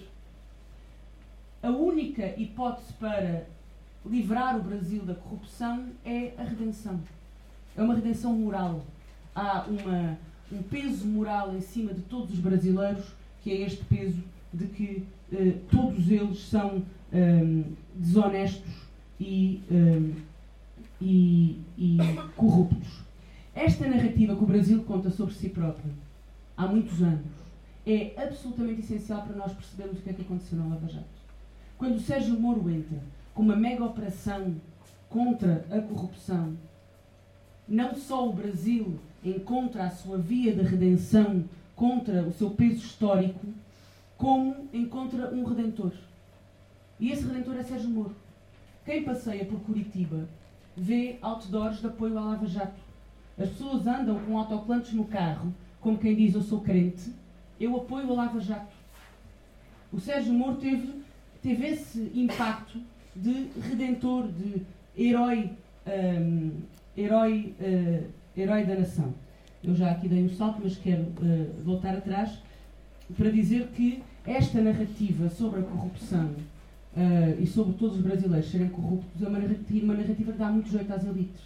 A 1.63 1.71
única 1.71 2.35
hipótese 2.39 2.93
para 2.95 3.47
livrar 4.05 4.59
o 4.59 4.63
Brasil 4.63 5.03
da 5.03 5.15
corrupção 5.15 5.87
é 6.05 6.33
a 6.37 6.43
redenção. 6.43 7.01
É 7.77 7.83
uma 7.83 7.95
redenção 7.95 8.35
moral. 8.35 8.85
Há 9.35 9.65
uma, 9.69 10.19
um 10.53 10.63
peso 10.63 11.07
moral 11.07 11.55
em 11.55 11.61
cima 11.61 11.93
de 11.93 12.01
todos 12.03 12.33
os 12.33 12.39
brasileiros, 12.39 13.05
que 13.43 13.51
é 13.51 13.61
este 13.63 13.85
peso 13.85 14.23
de 14.53 14.67
que 14.67 15.05
uh, 15.33 15.59
todos 15.71 16.11
eles 16.11 16.39
são 16.39 16.83
ehm, 17.13 17.63
desonestos 17.97 18.73
e 19.21 19.61
ehm, 19.71 20.13
e, 21.01 21.61
e 21.77 21.99
corruptos. 22.37 23.01
Esta 23.55 23.87
narrativa 23.87 24.35
que 24.35 24.43
o 24.43 24.47
Brasil 24.47 24.83
conta 24.85 25.11
sobre 25.11 25.35
si 25.35 25.49
próprio 25.49 25.93
há 26.57 26.67
muitos 26.67 27.03
anos 27.03 27.27
é 27.87 28.15
absolutamente 28.17 28.81
essencial 28.81 29.23
para 29.23 29.37
nós 29.37 29.53
percebermos 29.53 29.99
o 29.99 30.03
que 30.03 30.11
é 30.11 30.13
que 30.15 30.23
aconteceu 30.23 30.59
na 30.59 30.67
Lava 30.67 30.89
Jato. 30.89 31.05
Quando 31.77 31.97
o 31.97 32.01
Sérgio 32.01 32.41
Moro 32.41 32.69
entra 32.71 32.99
com 33.35 33.43
uma 33.43 33.57
mega 33.57 33.85
operação 33.85 34.55
contra 35.11 35.67
a 35.71 35.81
corrupção, 35.81 36.57
não 37.69 37.95
só 37.95 38.29
o 38.29 38.33
Brasil 38.33 38.99
encontra 39.25 39.85
a 39.85 39.91
sua 39.91 40.19
via 40.19 40.55
de 40.55 40.63
redenção 40.63 41.45
contra 41.75 42.23
o 42.23 42.33
seu 42.33 42.51
peso 42.51 42.85
histórico, 42.85 43.47
como 44.17 44.69
encontra 44.73 45.33
um 45.35 45.45
redentor. 45.45 45.93
E 47.01 47.11
esse 47.11 47.25
redentor 47.25 47.57
é 47.57 47.63
Sérgio 47.63 47.91
Moro. 47.91 48.15
Quem 48.85 49.03
passeia 49.03 49.45
por 49.45 49.61
Curitiba 49.61 50.29
vê 50.77 51.19
outdoors 51.23 51.81
de 51.81 51.87
apoio 51.87 52.19
à 52.19 52.25
Lava 52.25 52.47
Jato. 52.47 52.81
As 53.39 53.49
pessoas 53.49 53.87
andam 53.87 54.19
com 54.21 54.39
autocolantes 54.39 54.93
no 54.93 55.05
carro, 55.05 55.53
como 55.81 55.99
quem 55.99 56.15
diz 56.15 56.35
eu 56.35 56.43
sou 56.43 56.61
crente, 56.61 57.13
eu 57.59 57.77
apoio 57.77 58.11
a 58.13 58.15
Lava 58.15 58.41
Jato. 58.41 58.75
O 59.93 60.01
Sérgio 60.01 60.33
Moro 60.33 60.57
teve, 60.57 61.03
teve 61.43 61.67
esse 61.67 62.11
impacto 62.15 62.79
de 63.15 63.49
redentor, 63.61 64.29
de 64.29 64.63
herói, 64.97 65.51
um, 65.87 66.53
herói, 66.97 67.55
uh, 67.61 68.05
herói 68.37 68.65
da 68.65 68.75
nação. 68.75 69.15
Eu 69.63 69.75
já 69.75 69.91
aqui 69.91 70.09
dei 70.09 70.23
um 70.23 70.29
salto, 70.29 70.61
mas 70.63 70.77
quero 70.77 71.03
uh, 71.03 71.63
voltar 71.65 71.97
atrás 71.97 72.39
para 73.17 73.31
dizer 73.31 73.69
que 73.69 74.03
esta 74.27 74.61
narrativa 74.61 75.29
sobre 75.29 75.61
a 75.61 75.63
corrupção 75.63 76.27
uh, 76.27 77.41
e 77.41 77.47
sobre 77.47 77.75
todos 77.75 77.97
os 77.97 78.03
brasileiros 78.03 78.51
serem 78.51 78.69
corruptos 78.69 79.23
é 79.23 79.29
uma 79.29 79.39
narrativa, 79.39 79.85
uma 79.85 79.95
narrativa 79.95 80.33
que 80.33 80.39
dá 80.39 80.51
muito 80.51 80.71
jeito 80.71 80.93
às 80.93 81.05
elites. 81.05 81.41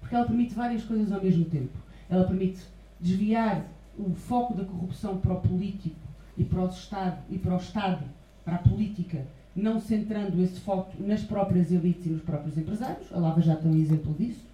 Porque 0.00 0.14
ela 0.14 0.26
permite 0.26 0.54
várias 0.54 0.84
coisas 0.84 1.12
ao 1.12 1.22
mesmo 1.22 1.44
tempo. 1.44 1.76
Ela 2.08 2.24
permite 2.24 2.60
desviar 2.98 3.64
o 3.98 4.10
foco 4.14 4.54
da 4.54 4.64
corrupção 4.64 5.18
para 5.18 5.34
o 5.34 5.40
político 5.40 5.96
e 6.36 6.44
para 6.44 6.62
o 6.62 6.68
Estado 6.68 7.18
e 7.30 7.38
para 7.38 7.54
o 7.54 7.58
Estado, 7.58 8.04
para 8.44 8.56
a 8.56 8.58
política, 8.58 9.26
não 9.54 9.80
centrando 9.80 10.42
esse 10.42 10.60
foco 10.60 10.92
nas 11.02 11.22
próprias 11.22 11.70
elites 11.70 12.06
e 12.06 12.10
nos 12.10 12.22
próprios 12.22 12.56
empresários. 12.56 13.12
A 13.12 13.18
Lava 13.18 13.40
já 13.40 13.56
tem 13.56 13.70
um 13.70 13.76
exemplo 13.76 14.14
disso. 14.14 14.49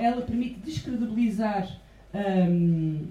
Ela 0.00 0.22
permite 0.22 0.60
descredibilizar 0.60 1.68
um, 2.14 3.06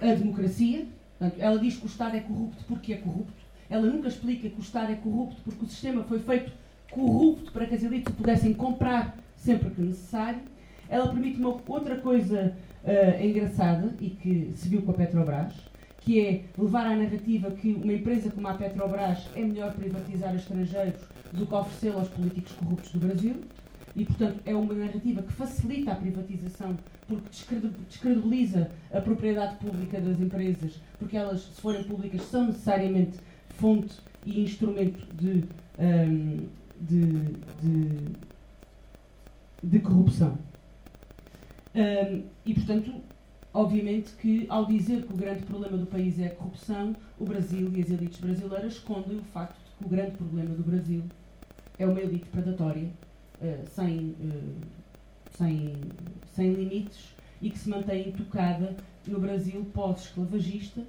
a 0.00 0.14
democracia. 0.14 0.86
Portanto, 1.18 1.40
ela 1.40 1.58
diz 1.58 1.76
que 1.76 1.84
o 1.84 1.88
Estado 1.88 2.16
é 2.16 2.20
corrupto 2.20 2.64
porque 2.66 2.92
é 2.92 2.96
corrupto. 2.96 3.48
Ela 3.68 3.86
nunca 3.86 4.08
explica 4.08 4.48
que 4.48 4.56
o 4.56 4.62
Estado 4.62 4.92
é 4.92 4.96
corrupto 4.96 5.40
porque 5.42 5.64
o 5.64 5.68
sistema 5.68 6.02
foi 6.04 6.20
feito 6.20 6.52
corrupto 6.90 7.52
para 7.52 7.66
que 7.66 7.74
as 7.74 7.82
elites 7.82 8.14
pudessem 8.14 8.54
comprar 8.54 9.16
sempre 9.36 9.70
que 9.70 9.80
necessário. 9.80 10.40
Ela 10.88 11.08
permite 11.08 11.38
uma 11.38 11.56
outra 11.66 11.96
coisa 11.96 12.56
uh, 12.82 13.24
engraçada 13.24 13.94
e 14.00 14.10
que 14.10 14.52
se 14.56 14.68
viu 14.68 14.82
com 14.82 14.92
a 14.92 14.94
Petrobras, 14.94 15.52
que 16.00 16.20
é 16.20 16.44
levar 16.56 16.86
à 16.86 16.96
narrativa 16.96 17.50
que 17.50 17.72
uma 17.72 17.92
empresa 17.92 18.30
como 18.30 18.48
a 18.48 18.54
Petrobras 18.54 19.28
é 19.36 19.42
melhor 19.42 19.74
privatizar 19.74 20.34
estrangeiros 20.34 21.02
do 21.32 21.46
que 21.46 21.54
oferecê-la 21.54 22.00
aos 22.00 22.08
políticos 22.08 22.52
corruptos 22.52 22.90
do 22.92 23.00
Brasil. 23.00 23.34
E, 23.98 24.04
portanto, 24.04 24.40
é 24.46 24.54
uma 24.54 24.72
narrativa 24.74 25.20
que 25.22 25.32
facilita 25.32 25.90
a 25.90 25.96
privatização 25.96 26.76
porque 27.08 27.28
descredibiliza 27.88 28.70
a 28.92 29.00
propriedade 29.00 29.56
pública 29.56 30.00
das 30.00 30.20
empresas, 30.20 30.80
porque 31.00 31.16
elas, 31.16 31.40
se 31.40 31.60
forem 31.60 31.82
públicas, 31.82 32.22
são 32.22 32.46
necessariamente 32.46 33.18
fonte 33.56 33.96
e 34.24 34.40
instrumento 34.40 35.04
de, 35.16 35.42
um, 35.80 36.46
de, 36.80 37.02
de, 37.60 38.12
de, 39.64 39.78
corrupção. 39.80 40.38
Um, 41.74 42.22
e, 42.46 42.54
portanto, 42.54 42.94
obviamente 43.52 44.12
que, 44.12 44.46
ao 44.48 44.64
dizer 44.64 45.02
que 45.06 45.12
o 45.12 45.16
grande 45.16 45.42
problema 45.42 45.76
do 45.76 45.86
país 45.86 46.20
é 46.20 46.26
a 46.26 46.34
corrupção, 46.36 46.94
o 47.18 47.24
Brasil 47.24 47.68
e 47.74 47.82
as 47.82 47.90
elites 47.90 48.20
brasileiras 48.20 48.74
escondem 48.74 49.18
o 49.18 49.24
facto 49.24 49.56
de 49.56 49.76
que 49.76 49.84
o 49.84 49.88
grande 49.88 50.12
problema 50.12 50.54
do 50.54 50.62
Brasil 50.62 51.02
é 51.76 51.84
uma 51.84 52.00
elite 52.00 52.26
predatória, 52.26 52.88
uh, 53.40 53.68
sem, 53.74 54.16
uh, 54.20 54.54
sem, 55.36 55.74
sem 56.34 56.52
limites 56.52 57.14
e 57.40 57.50
que 57.50 57.58
se 57.58 57.68
mantém 57.68 58.08
intocada 58.08 58.76
no 59.06 59.20
Brasil 59.20 59.64
pós-esclavagista 59.72 60.82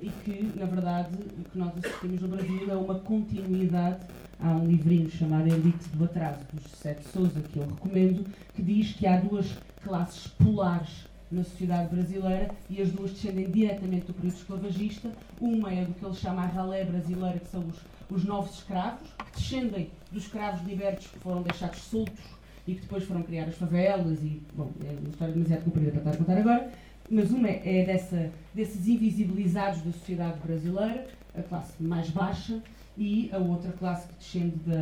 e 0.00 0.08
que, 0.08 0.52
na 0.58 0.66
verdade, 0.66 1.10
o 1.14 1.44
que 1.50 1.58
nós 1.58 1.72
assistimos 1.78 2.20
no 2.20 2.28
Brasil 2.28 2.70
é 2.70 2.74
uma 2.76 2.98
continuidade. 3.00 4.00
Há 4.38 4.50
um 4.50 4.66
livrinho 4.66 5.10
chamado 5.10 5.48
Elite 5.48 5.88
do 5.94 6.04
Atraso, 6.04 6.40
dos 6.52 6.62
de 6.62 7.08
Souza, 7.08 7.40
que 7.40 7.58
eu 7.58 7.66
recomendo, 7.66 8.26
que 8.54 8.62
diz 8.62 8.92
que 8.92 9.06
há 9.06 9.18
duas 9.18 9.46
classes 9.82 10.26
polares 10.26 11.06
na 11.30 11.42
sociedade 11.42 11.94
brasileira 11.94 12.50
e 12.68 12.82
as 12.82 12.90
duas 12.90 13.12
descendem 13.12 13.50
diretamente 13.50 14.06
do 14.06 14.14
período 14.14 14.36
esclavagista. 14.36 15.10
Uma 15.40 15.72
é 15.72 15.84
do 15.84 15.94
que 15.94 16.04
ele 16.04 16.14
chama 16.14 16.42
a 16.42 16.46
ralé 16.46 16.84
brasileira, 16.84 17.38
que 17.38 17.48
são 17.48 17.60
os, 17.62 17.76
os 18.10 18.24
novos 18.24 18.58
escravos, 18.58 19.08
que 19.18 19.40
descendem 19.40 19.90
dos 20.12 20.24
escravos 20.24 20.66
libertos 20.66 21.06
que 21.06 21.18
foram 21.18 21.42
deixados 21.42 21.78
soltos 21.78 22.24
e 22.66 22.74
que 22.74 22.80
depois 22.80 23.04
foram 23.04 23.22
criar 23.22 23.44
as 23.44 23.56
favelas 23.56 24.22
e, 24.22 24.42
bom, 24.54 24.70
é 24.84 24.90
uma 24.90 25.10
história 25.10 25.34
demasiado 25.34 25.64
comprida 25.64 25.90
para 25.90 25.98
estar 25.98 26.10
a 26.10 26.16
contar 26.16 26.38
agora 26.38 26.72
mas 27.10 27.30
uma 27.30 27.48
é 27.48 27.84
dessa, 27.84 28.30
desses 28.54 28.86
invisibilizados 28.88 29.82
da 29.82 29.92
sociedade 29.92 30.38
brasileira, 30.40 31.06
a 31.36 31.42
classe 31.42 31.80
mais 31.82 32.10
baixa, 32.10 32.62
e 32.96 33.30
a 33.32 33.38
outra 33.38 33.72
classe 33.72 34.08
que 34.08 34.14
descende 34.14 34.56
da, 34.66 34.80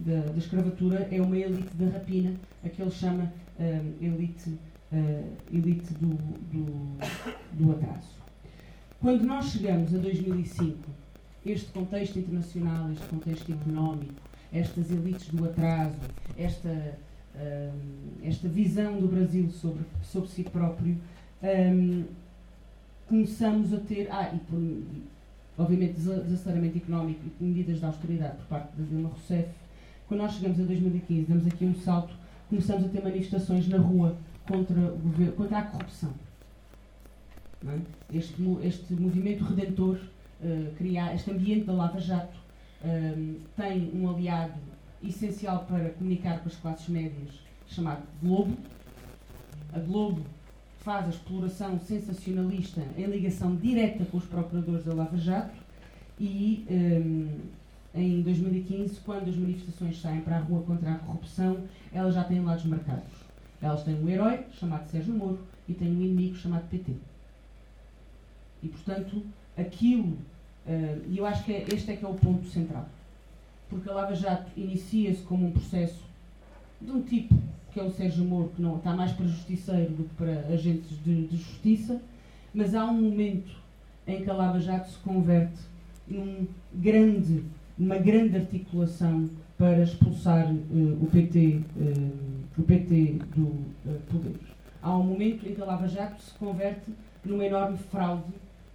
da, 0.00 0.26
da 0.26 0.38
escravatura 0.38 1.08
é 1.10 1.20
uma 1.20 1.36
elite 1.36 1.74
da 1.76 1.86
rapina, 1.90 2.34
a 2.64 2.68
que 2.68 2.82
ele 2.82 2.90
chama 2.90 3.32
um, 3.58 4.04
elite, 4.04 4.50
uh, 4.50 5.32
elite 5.52 5.94
do, 5.94 6.14
do, 6.50 6.98
do 7.52 7.72
atraso. 7.72 8.22
Quando 9.00 9.24
nós 9.24 9.46
chegamos 9.46 9.94
a 9.94 9.98
2005 9.98 10.90
este 11.44 11.70
contexto 11.72 12.18
internacional, 12.18 12.90
este 12.92 13.06
contexto 13.08 13.52
económico, 13.52 14.14
estas 14.52 14.90
elites 14.90 15.28
do 15.28 15.44
atraso, 15.44 15.96
esta, 16.36 16.98
um, 17.34 18.26
esta 18.26 18.48
visão 18.48 19.00
do 19.00 19.08
Brasil 19.08 19.50
sobre, 19.50 19.84
sobre 20.02 20.28
si 20.28 20.44
próprio, 20.44 20.96
um, 21.42 22.04
começamos 23.08 23.72
a 23.72 23.78
ter. 23.78 24.08
Ah, 24.10 24.32
e 24.34 24.38
por, 24.38 24.82
obviamente, 25.58 25.94
desaceleramento 25.94 26.78
económico 26.78 27.20
e 27.40 27.44
medidas 27.44 27.78
de 27.78 27.84
austeridade 27.84 28.36
por 28.36 28.46
parte 28.46 28.76
da 28.76 28.84
Dilma 28.84 29.08
Rousseff. 29.08 29.48
Quando 30.06 30.20
nós 30.20 30.34
chegamos 30.34 30.60
a 30.60 30.64
2015, 30.64 31.26
damos 31.26 31.46
aqui 31.46 31.64
um 31.64 31.74
salto, 31.74 32.14
começamos 32.48 32.84
a 32.84 32.88
ter 32.88 33.02
manifestações 33.02 33.66
na 33.68 33.78
rua 33.78 34.16
contra, 34.46 34.78
o 34.78 34.98
governo, 34.98 35.32
contra 35.32 35.58
a 35.58 35.62
corrupção. 35.62 36.12
É? 37.66 38.16
Este, 38.16 38.34
este 38.62 38.94
movimento 38.94 39.44
redentor, 39.44 39.98
uh, 40.42 40.74
criar, 40.76 41.14
este 41.14 41.30
ambiente 41.30 41.64
da 41.64 41.72
Lava 41.72 42.00
Jato, 42.00 42.36
um, 42.84 43.36
tem 43.56 43.90
um 43.94 44.08
aliado 44.08 44.58
essencial 45.02 45.64
para 45.64 45.90
comunicar 45.90 46.40
com 46.40 46.48
as 46.48 46.56
classes 46.56 46.88
médias, 46.88 47.40
chamado 47.66 48.02
Globo. 48.20 48.56
A 49.72 49.78
Globo 49.78 50.22
faz 50.80 51.06
a 51.06 51.10
exploração 51.10 51.78
sensacionalista 51.78 52.82
em 52.96 53.06
ligação 53.06 53.54
direta 53.56 54.04
com 54.04 54.16
os 54.16 54.24
procuradores 54.24 54.84
da 54.84 54.94
Lava 54.94 55.16
Jato 55.16 55.54
e 56.18 56.66
um, 56.70 57.28
em 57.94 58.22
2015, 58.22 59.00
quando 59.00 59.28
as 59.28 59.36
manifestações 59.36 60.00
saem 60.00 60.22
para 60.22 60.36
a 60.36 60.40
rua 60.40 60.62
contra 60.62 60.92
a 60.92 60.98
corrupção, 60.98 61.64
elas 61.92 62.14
já 62.14 62.24
têm 62.24 62.42
lados 62.42 62.64
marcados. 62.64 63.12
Elas 63.60 63.84
têm 63.84 63.94
um 63.94 64.08
herói 64.08 64.44
chamado 64.52 64.88
Sérgio 64.88 65.14
Moro 65.14 65.38
e 65.68 65.74
têm 65.74 65.88
um 65.88 66.00
inimigo 66.00 66.34
chamado 66.34 66.68
PT. 66.68 66.94
E, 68.62 68.68
portanto, 68.68 69.22
aquilo 69.56 70.16
e 71.08 71.18
eu 71.18 71.26
acho 71.26 71.44
que 71.44 71.52
é, 71.52 71.66
este 71.72 71.90
é 71.90 71.96
que 71.96 72.04
é 72.04 72.08
o 72.08 72.14
ponto 72.14 72.46
central. 72.46 72.88
Porque 73.68 73.88
a 73.88 73.92
Lava 73.92 74.14
Jato 74.14 74.50
inicia-se 74.56 75.22
como 75.22 75.46
um 75.46 75.50
processo 75.50 76.04
de 76.80 76.90
um 76.90 77.02
tipo 77.02 77.34
que 77.72 77.80
é 77.80 77.82
o 77.82 77.90
Sérgio 77.90 78.24
Moro, 78.24 78.52
que 78.54 78.60
não 78.60 78.76
está 78.76 78.94
mais 78.94 79.12
para 79.12 79.26
justiceiro 79.26 79.92
do 79.92 80.04
que 80.04 80.14
para 80.14 80.32
agentes 80.52 80.90
de, 81.02 81.26
de 81.26 81.36
justiça, 81.36 82.00
mas 82.52 82.74
há 82.74 82.84
um 82.84 83.00
momento 83.00 83.50
em 84.06 84.22
que 84.22 84.28
a 84.28 84.34
Lava 84.34 84.60
Jato 84.60 84.90
se 84.90 84.98
converte 84.98 85.58
num 86.06 86.46
grande, 86.74 87.42
numa 87.78 87.96
grande 87.96 88.36
articulação 88.36 89.30
para 89.56 89.82
expulsar 89.82 90.52
uh, 90.52 90.98
o 91.02 91.08
PT, 91.10 91.38
uh, 91.38 91.62
eh, 91.80 92.58
o 92.58 92.62
PT 92.62 93.18
do 93.34 93.64
poder. 94.10 94.36
Há 94.82 94.96
um 94.98 95.04
momento 95.04 95.48
em 95.48 95.54
que 95.54 95.62
a 95.62 95.64
Lava 95.64 95.88
Jato 95.88 96.20
se 96.20 96.32
converte 96.34 96.92
numa 97.24 97.44
enorme 97.46 97.78
fraude 97.78 98.24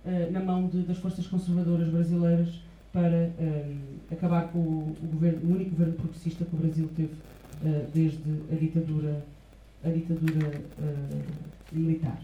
uh, 0.07 0.31
na 0.31 0.39
mão 0.39 0.67
de, 0.67 0.81
das 0.83 0.97
forças 0.97 1.27
conservadoras 1.27 1.89
brasileiras 1.89 2.49
para 2.93 3.31
um, 3.39 3.43
eh, 3.43 3.75
acabar 4.11 4.47
com 4.47 4.59
o, 4.59 4.95
o, 5.03 5.07
governo, 5.07 5.39
o 5.43 5.53
único 5.53 5.71
governo 5.71 5.93
progressista 5.93 6.45
que 6.45 6.55
o 6.55 6.57
Brasil 6.57 6.89
teve 6.95 7.13
uh, 7.13 7.91
desde 7.93 8.17
a 8.51 8.55
ditadura, 8.55 9.23
a 9.83 9.89
ditadura 9.89 10.61
militar. 11.71 12.19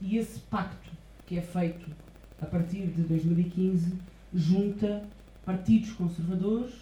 E 0.00 0.16
esse 0.16 0.38
pacto 0.40 0.90
que 1.26 1.36
é 1.36 1.42
feito 1.42 1.90
a 2.40 2.46
partir 2.46 2.86
de 2.86 3.02
2015 3.02 3.92
junta 4.32 5.02
partidos 5.44 5.92
conservadores 5.92 6.72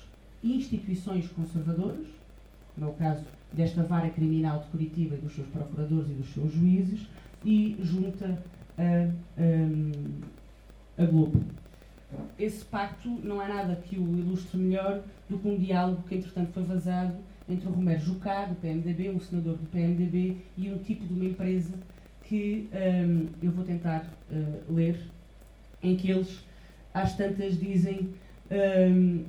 e 0.42 0.56
instituições 0.56 1.26
conservadoras, 1.28 2.06
no 2.76 2.92
caso 2.92 3.24
desta 3.52 3.82
vara 3.82 4.10
criminal 4.10 4.60
de 4.60 4.66
Curitiba 4.66 5.14
e 5.14 5.18
dos 5.18 5.34
seus 5.34 5.48
procuradores 5.48 6.10
e 6.10 6.14
dos 6.14 6.32
seus 6.32 6.52
juízes, 6.52 7.06
e 7.44 7.76
junta 7.82 8.38
a, 8.78 9.08
a, 11.02 11.06
Globo. 11.06 11.42
Esse 12.38 12.64
pacto 12.64 13.08
não 13.08 13.40
há 13.40 13.48
nada 13.48 13.76
que 13.76 13.96
o 13.96 14.18
ilustre 14.18 14.56
melhor 14.58 15.02
do 15.28 15.38
que 15.38 15.48
um 15.48 15.56
diálogo 15.56 16.02
que, 16.08 16.14
entretanto, 16.14 16.52
foi 16.52 16.62
vazado 16.62 17.14
entre 17.48 17.68
o 17.68 17.72
Romero 17.72 18.00
Jucá, 18.00 18.46
do 18.46 18.54
PMDB, 18.54 19.10
um 19.10 19.20
senador 19.20 19.56
do 19.56 19.68
PMDB, 19.68 20.36
e 20.56 20.70
um 20.70 20.78
tipo 20.78 21.04
de 21.06 21.12
uma 21.12 21.24
empresa 21.24 21.74
que 22.24 22.68
um, 22.72 23.28
eu 23.42 23.52
vou 23.52 23.64
tentar 23.64 24.04
uh, 24.30 24.72
ler, 24.72 24.98
em 25.82 25.96
que 25.96 26.10
eles, 26.10 26.44
às 26.92 27.16
tantas, 27.16 27.58
dizem. 27.58 28.10
Um, 28.50 29.24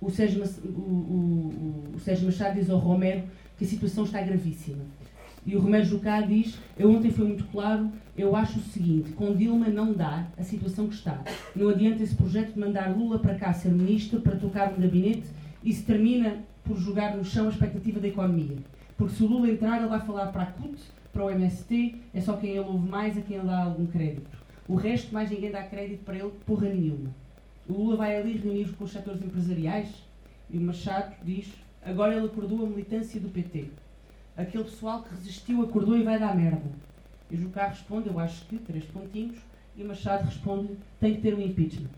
o 0.00 0.10
Sérgio, 0.10 0.44
o, 0.64 0.68
o, 0.68 1.92
o 1.96 2.00
Sérgio 2.00 2.26
Machado 2.26 2.54
diz 2.54 2.70
ao 2.70 2.78
Romero 2.78 3.24
que 3.56 3.64
a 3.64 3.68
situação 3.68 4.04
está 4.04 4.22
gravíssima. 4.22 4.84
E 5.48 5.56
o 5.56 5.60
Romero 5.60 5.82
Jucá 5.82 6.20
diz: 6.20 6.58
Eu 6.78 6.90
ontem 6.90 7.10
foi 7.10 7.26
muito 7.26 7.44
claro, 7.44 7.90
eu 8.14 8.36
acho 8.36 8.58
o 8.58 8.62
seguinte: 8.64 9.12
com 9.12 9.34
Dilma 9.34 9.68
não 9.68 9.94
dá 9.94 10.26
a 10.36 10.42
situação 10.42 10.86
que 10.88 10.94
está. 10.94 11.24
Não 11.56 11.70
adianta 11.70 12.02
esse 12.02 12.14
projeto 12.14 12.52
de 12.52 12.60
mandar 12.60 12.94
Lula 12.94 13.18
para 13.18 13.34
cá 13.34 13.54
ser 13.54 13.70
ministro, 13.70 14.20
para 14.20 14.36
tocar 14.36 14.70
um 14.70 14.78
gabinete 14.78 15.24
e 15.64 15.72
se 15.72 15.84
termina 15.84 16.44
por 16.62 16.76
jogar 16.76 17.16
no 17.16 17.24
chão 17.24 17.46
a 17.46 17.48
expectativa 17.48 17.98
da 17.98 18.08
economia. 18.08 18.58
Porque 18.94 19.14
se 19.14 19.22
o 19.22 19.26
Lula 19.26 19.48
entrar, 19.48 19.78
ele 19.78 19.88
vai 19.88 20.00
falar 20.00 20.26
para 20.26 20.42
a 20.42 20.46
CUT, 20.52 20.78
para 21.14 21.24
o 21.24 21.30
MST, 21.30 21.94
é 22.12 22.20
só 22.20 22.36
quem 22.36 22.50
ele 22.50 22.60
ouve 22.60 22.86
mais 22.86 23.16
a 23.16 23.22
quem 23.22 23.38
ele 23.38 23.46
dá 23.46 23.62
algum 23.62 23.86
crédito. 23.86 24.36
O 24.68 24.74
resto, 24.74 25.14
mais 25.14 25.30
ninguém 25.30 25.50
dá 25.50 25.62
crédito 25.62 26.04
para 26.04 26.18
ele, 26.18 26.30
porra 26.44 26.68
nenhuma. 26.68 27.08
O 27.66 27.72
Lula 27.72 27.96
vai 27.96 28.18
ali 28.18 28.36
reunir 28.36 28.68
com 28.76 28.84
os 28.84 28.90
setores 28.90 29.22
empresariais 29.22 29.88
e 30.50 30.58
o 30.58 30.60
Machado 30.60 31.14
diz: 31.24 31.46
agora 31.82 32.14
ele 32.14 32.26
acordou 32.26 32.66
a 32.66 32.68
militância 32.68 33.18
do 33.18 33.30
PT. 33.30 33.70
Aquele 34.38 34.62
pessoal 34.62 35.02
que 35.02 35.12
resistiu 35.16 35.62
acordou 35.62 35.98
e 35.98 36.04
vai 36.04 36.16
dar 36.16 36.36
merda. 36.36 36.70
E 37.28 37.34
o 37.34 37.38
Jucá 37.38 37.66
responde, 37.66 38.08
eu 38.08 38.20
acho 38.20 38.46
que, 38.46 38.56
três 38.56 38.84
pontinhos, 38.84 39.36
e 39.76 39.82
Machado 39.82 40.26
responde, 40.26 40.78
tem 41.00 41.16
que 41.16 41.22
ter 41.22 41.34
um 41.34 41.40
impeachment. 41.40 41.90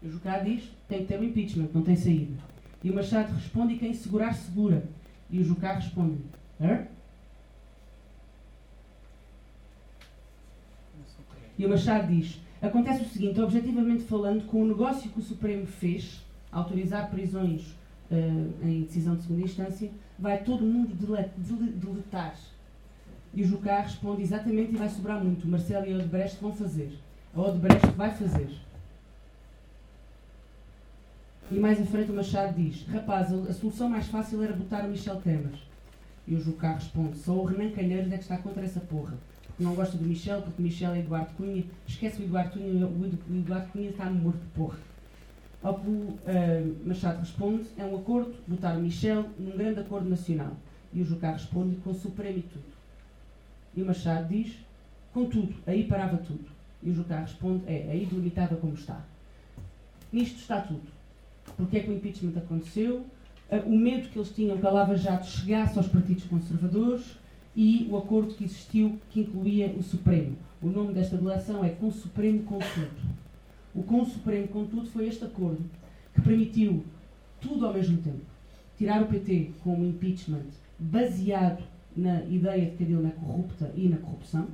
E 0.00 0.06
o 0.06 0.12
Jucá 0.12 0.38
diz, 0.38 0.70
tem 0.88 1.00
que 1.00 1.06
ter 1.06 1.18
um 1.18 1.24
impeachment, 1.24 1.68
não 1.74 1.82
tem 1.82 1.96
saída. 1.96 2.32
E 2.82 2.90
o 2.90 2.94
Machado 2.94 3.34
responde, 3.34 3.74
e 3.74 3.78
quem 3.78 3.92
segurar, 3.92 4.34
segura. 4.34 4.84
E 5.28 5.40
o 5.40 5.44
Jucá 5.44 5.72
responde, 5.72 6.18
Hã? 6.60 6.86
E 11.58 11.66
o 11.66 11.68
Machado 11.68 12.06
diz, 12.06 12.40
acontece 12.62 13.02
o 13.02 13.08
seguinte, 13.08 13.40
objetivamente 13.40 14.04
falando, 14.04 14.46
com 14.46 14.62
o 14.62 14.66
negócio 14.68 15.10
que 15.10 15.18
o 15.18 15.22
Supremo 15.22 15.66
fez, 15.66 16.24
autorizar 16.52 17.10
prisões 17.10 17.74
uh, 18.10 18.54
em 18.62 18.82
decisão 18.82 19.16
de 19.16 19.22
segunda 19.22 19.42
instância, 19.42 19.90
vai 20.18 20.42
todo 20.42 20.64
mundo 20.64 20.94
deletar 20.94 22.34
e 23.36 23.42
o 23.42 23.46
Jucá 23.46 23.82
responde 23.82 24.22
exatamente 24.22 24.72
e 24.72 24.78
vai 24.78 24.88
sobrar 24.88 25.22
muito. 25.22 25.46
Marcelo 25.46 25.86
e 25.86 25.92
a 25.92 25.96
Odebrecht 25.96 26.38
vão 26.40 26.54
fazer. 26.54 26.98
A 27.34 27.40
Odebrecht 27.42 27.86
vai 27.88 28.10
fazer. 28.10 28.48
E 31.50 31.58
mais 31.60 31.78
em 31.78 31.84
frente 31.84 32.10
o 32.10 32.14
Machado 32.14 32.54
diz: 32.54 32.86
Rapaz, 32.86 33.30
a 33.30 33.52
solução 33.52 33.90
mais 33.90 34.06
fácil 34.06 34.42
era 34.42 34.54
botar 34.54 34.86
o 34.86 34.88
Michel 34.88 35.20
Temer. 35.20 35.52
E 36.26 36.34
o 36.34 36.40
Jucá 36.40 36.72
responde: 36.72 37.18
Só 37.18 37.32
o 37.32 37.44
Renan 37.44 37.70
Calheiros 37.72 38.10
é 38.10 38.16
que 38.16 38.22
está 38.22 38.38
contra 38.38 38.64
essa 38.64 38.80
porra. 38.80 39.12
Porque 39.46 39.62
não 39.62 39.74
gosta 39.74 39.98
do 39.98 40.04
Michel, 40.04 40.40
porque 40.40 40.62
Michel 40.62 40.92
é 40.92 41.00
Eduardo 41.00 41.34
Cunha. 41.36 41.64
Esquece 41.86 42.22
o 42.22 42.24
Eduardo 42.24 42.52
Cunha, 42.52 42.86
o 42.86 43.36
Eduardo 43.36 43.68
Cunha 43.68 43.90
está 43.90 44.06
morto, 44.06 44.40
porra. 44.54 44.78
O 45.70 45.72
uh, 45.72 46.16
Machado 46.84 47.20
responde: 47.20 47.64
É 47.76 47.84
um 47.84 47.96
acordo, 47.96 48.34
botar 48.46 48.76
o 48.76 48.80
Michel 48.80 49.26
num 49.38 49.56
grande 49.56 49.80
acordo 49.80 50.08
nacional. 50.08 50.56
E 50.92 51.00
o 51.00 51.04
Jucá 51.04 51.32
responde: 51.32 51.76
Com 51.76 51.92
Supremo 51.92 52.42
e 53.76 53.82
o 53.82 53.86
Machado 53.86 54.28
diz, 54.28 54.54
contudo, 55.12 55.54
aí 55.66 55.84
parava 55.84 56.16
tudo. 56.16 56.46
E 56.82 56.90
o 56.90 56.94
Jucá 56.94 57.20
responde, 57.20 57.62
é, 57.66 57.88
aí 57.90 58.06
delimitava 58.06 58.56
como 58.56 58.72
está. 58.72 59.04
Nisto 60.10 60.38
está 60.38 60.62
tudo. 60.62 60.86
Porque 61.56 61.76
é 61.76 61.80
que 61.80 61.90
o 61.90 61.94
impeachment 61.94 62.38
aconteceu, 62.38 63.04
ah, 63.50 63.62
o 63.66 63.76
medo 63.76 64.08
que 64.08 64.18
eles 64.18 64.30
tinham 64.30 64.56
que 64.56 64.66
a 64.66 64.70
Lava 64.70 64.96
Jato 64.96 65.26
chegasse 65.26 65.76
aos 65.76 65.88
partidos 65.88 66.24
conservadores 66.24 67.18
e 67.54 67.86
o 67.90 67.96
acordo 67.98 68.34
que 68.34 68.44
existiu 68.44 68.98
que 69.10 69.20
incluía 69.20 69.68
o 69.78 69.82
Supremo. 69.82 70.36
O 70.62 70.68
nome 70.68 70.94
desta 70.94 71.18
delação 71.18 71.62
é 71.62 71.68
Com 71.68 71.90
Supremo 71.90 72.42
com 72.44 72.58
Tudo. 72.58 73.25
O 73.76 73.82
Com 73.82 74.06
Supremo 74.06 74.48
com 74.48 74.64
Tudo 74.64 74.88
foi 74.88 75.06
este 75.06 75.22
acordo 75.22 75.62
que 76.14 76.22
permitiu 76.22 76.82
tudo 77.42 77.66
ao 77.66 77.74
mesmo 77.74 77.98
tempo. 77.98 78.22
Tirar 78.78 79.02
o 79.02 79.06
PT 79.06 79.50
com 79.62 79.74
um 79.74 79.90
impeachment 79.90 80.46
baseado 80.78 81.62
na 81.94 82.24
ideia 82.24 82.70
de 82.70 82.76
que 82.76 82.84
a 82.84 82.86
Dilma 82.86 83.08
é 83.08 83.12
corrupta 83.12 83.70
e 83.76 83.86
na 83.86 83.98
corrupção. 83.98 84.48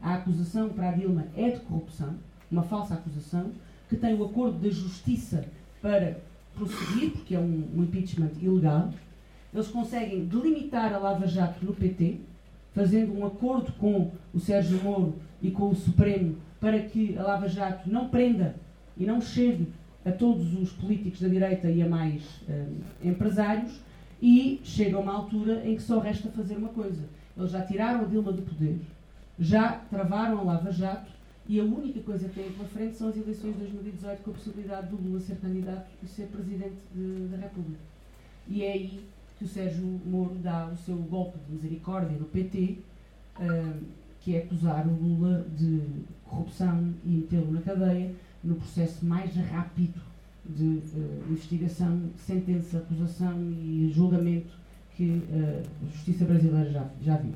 A 0.00 0.14
acusação 0.14 0.68
para 0.68 0.90
a 0.90 0.92
Dilma 0.92 1.26
é 1.36 1.50
de 1.50 1.60
corrupção, 1.60 2.14
uma 2.50 2.62
falsa 2.62 2.94
acusação, 2.94 3.50
que 3.88 3.96
tem 3.96 4.14
o 4.14 4.24
acordo 4.24 4.58
da 4.58 4.70
justiça 4.70 5.44
para 5.80 6.20
prosseguir, 6.54 7.10
porque 7.10 7.34
é 7.34 7.40
um, 7.40 7.68
um 7.76 7.82
impeachment 7.82 8.30
ilegal. 8.40 8.92
Eles 9.52 9.68
conseguem 9.68 10.24
delimitar 10.24 10.92
a 10.94 10.98
Lava 10.98 11.26
Jato 11.26 11.64
no 11.64 11.74
PT, 11.74 12.20
fazendo 12.72 13.12
um 13.12 13.26
acordo 13.26 13.72
com 13.72 14.12
o 14.32 14.38
Sérgio 14.38 14.80
Moro 14.84 15.16
e 15.42 15.50
com 15.50 15.68
o 15.68 15.74
Supremo 15.74 16.36
para 16.62 16.78
que 16.78 17.18
a 17.18 17.22
Lava 17.24 17.48
Jato 17.48 17.90
não 17.90 18.08
prenda 18.08 18.54
e 18.96 19.04
não 19.04 19.20
chegue 19.20 19.66
a 20.06 20.12
todos 20.12 20.54
os 20.54 20.70
políticos 20.70 21.20
da 21.20 21.26
direita 21.26 21.68
e 21.68 21.82
a 21.82 21.88
mais 21.88 22.22
um, 22.48 23.08
empresários 23.08 23.80
e 24.22 24.60
chega 24.62 24.96
a 24.96 25.00
uma 25.00 25.12
altura 25.12 25.68
em 25.68 25.74
que 25.74 25.82
só 25.82 25.98
resta 25.98 26.30
fazer 26.30 26.54
uma 26.54 26.68
coisa. 26.68 27.02
Eles 27.36 27.50
já 27.50 27.62
tiraram 27.62 28.02
a 28.02 28.04
Dilma 28.04 28.32
do 28.32 28.42
poder, 28.42 28.78
já 29.40 29.72
travaram 29.90 30.38
a 30.38 30.42
Lava 30.42 30.70
Jato 30.70 31.10
E 31.48 31.58
a 31.58 31.64
única 31.64 31.98
coisa 32.00 32.28
que 32.28 32.40
tem 32.40 32.52
pela 32.52 32.68
frente 32.68 32.96
são 32.96 33.08
as 33.08 33.16
eleições 33.16 33.54
de 33.54 33.60
2018 33.62 34.22
com 34.22 34.30
a 34.30 34.34
possibilidade 34.34 34.86
do 34.86 35.02
Lula 35.02 35.18
ser 35.18 35.38
candidato 35.38 35.90
e 36.00 36.06
ser 36.06 36.26
Presidente 36.28 36.76
de, 36.94 37.26
da 37.26 37.38
República. 37.38 37.80
E 38.46 38.62
é 38.62 38.72
aí 38.72 39.04
que 39.36 39.44
o 39.44 39.48
Sérgio 39.48 40.00
Moro 40.06 40.36
dá 40.36 40.68
o 40.68 40.76
seu 40.76 40.94
golpe 40.96 41.38
de 41.44 41.54
misericórdia 41.54 42.16
no 42.16 42.26
PT, 42.26 42.78
uh, 43.40 44.01
que 44.22 44.36
é 44.36 44.38
acusar 44.38 44.86
o 44.86 44.92
Lula 44.92 45.44
de 45.56 45.82
corrupção 46.24 46.94
e 47.04 47.08
metê-lo 47.08 47.52
na 47.52 47.60
cadeia 47.60 48.12
no 48.42 48.54
processo 48.54 49.04
mais 49.04 49.34
rápido 49.34 50.00
de 50.44 50.64
uh, 50.64 51.24
investigação, 51.30 52.10
sentença, 52.16 52.78
acusação 52.78 53.38
e 53.52 53.90
julgamento 53.94 54.52
que 54.96 55.04
uh, 55.04 55.62
a 55.82 55.90
justiça 55.92 56.24
brasileira 56.24 56.70
já, 56.70 56.86
já 57.00 57.16
viu. 57.16 57.32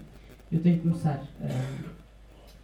Eu 0.50 0.60
tenho 0.60 0.76
que 0.76 0.82
começar, 0.82 1.22
uh, 1.40 1.94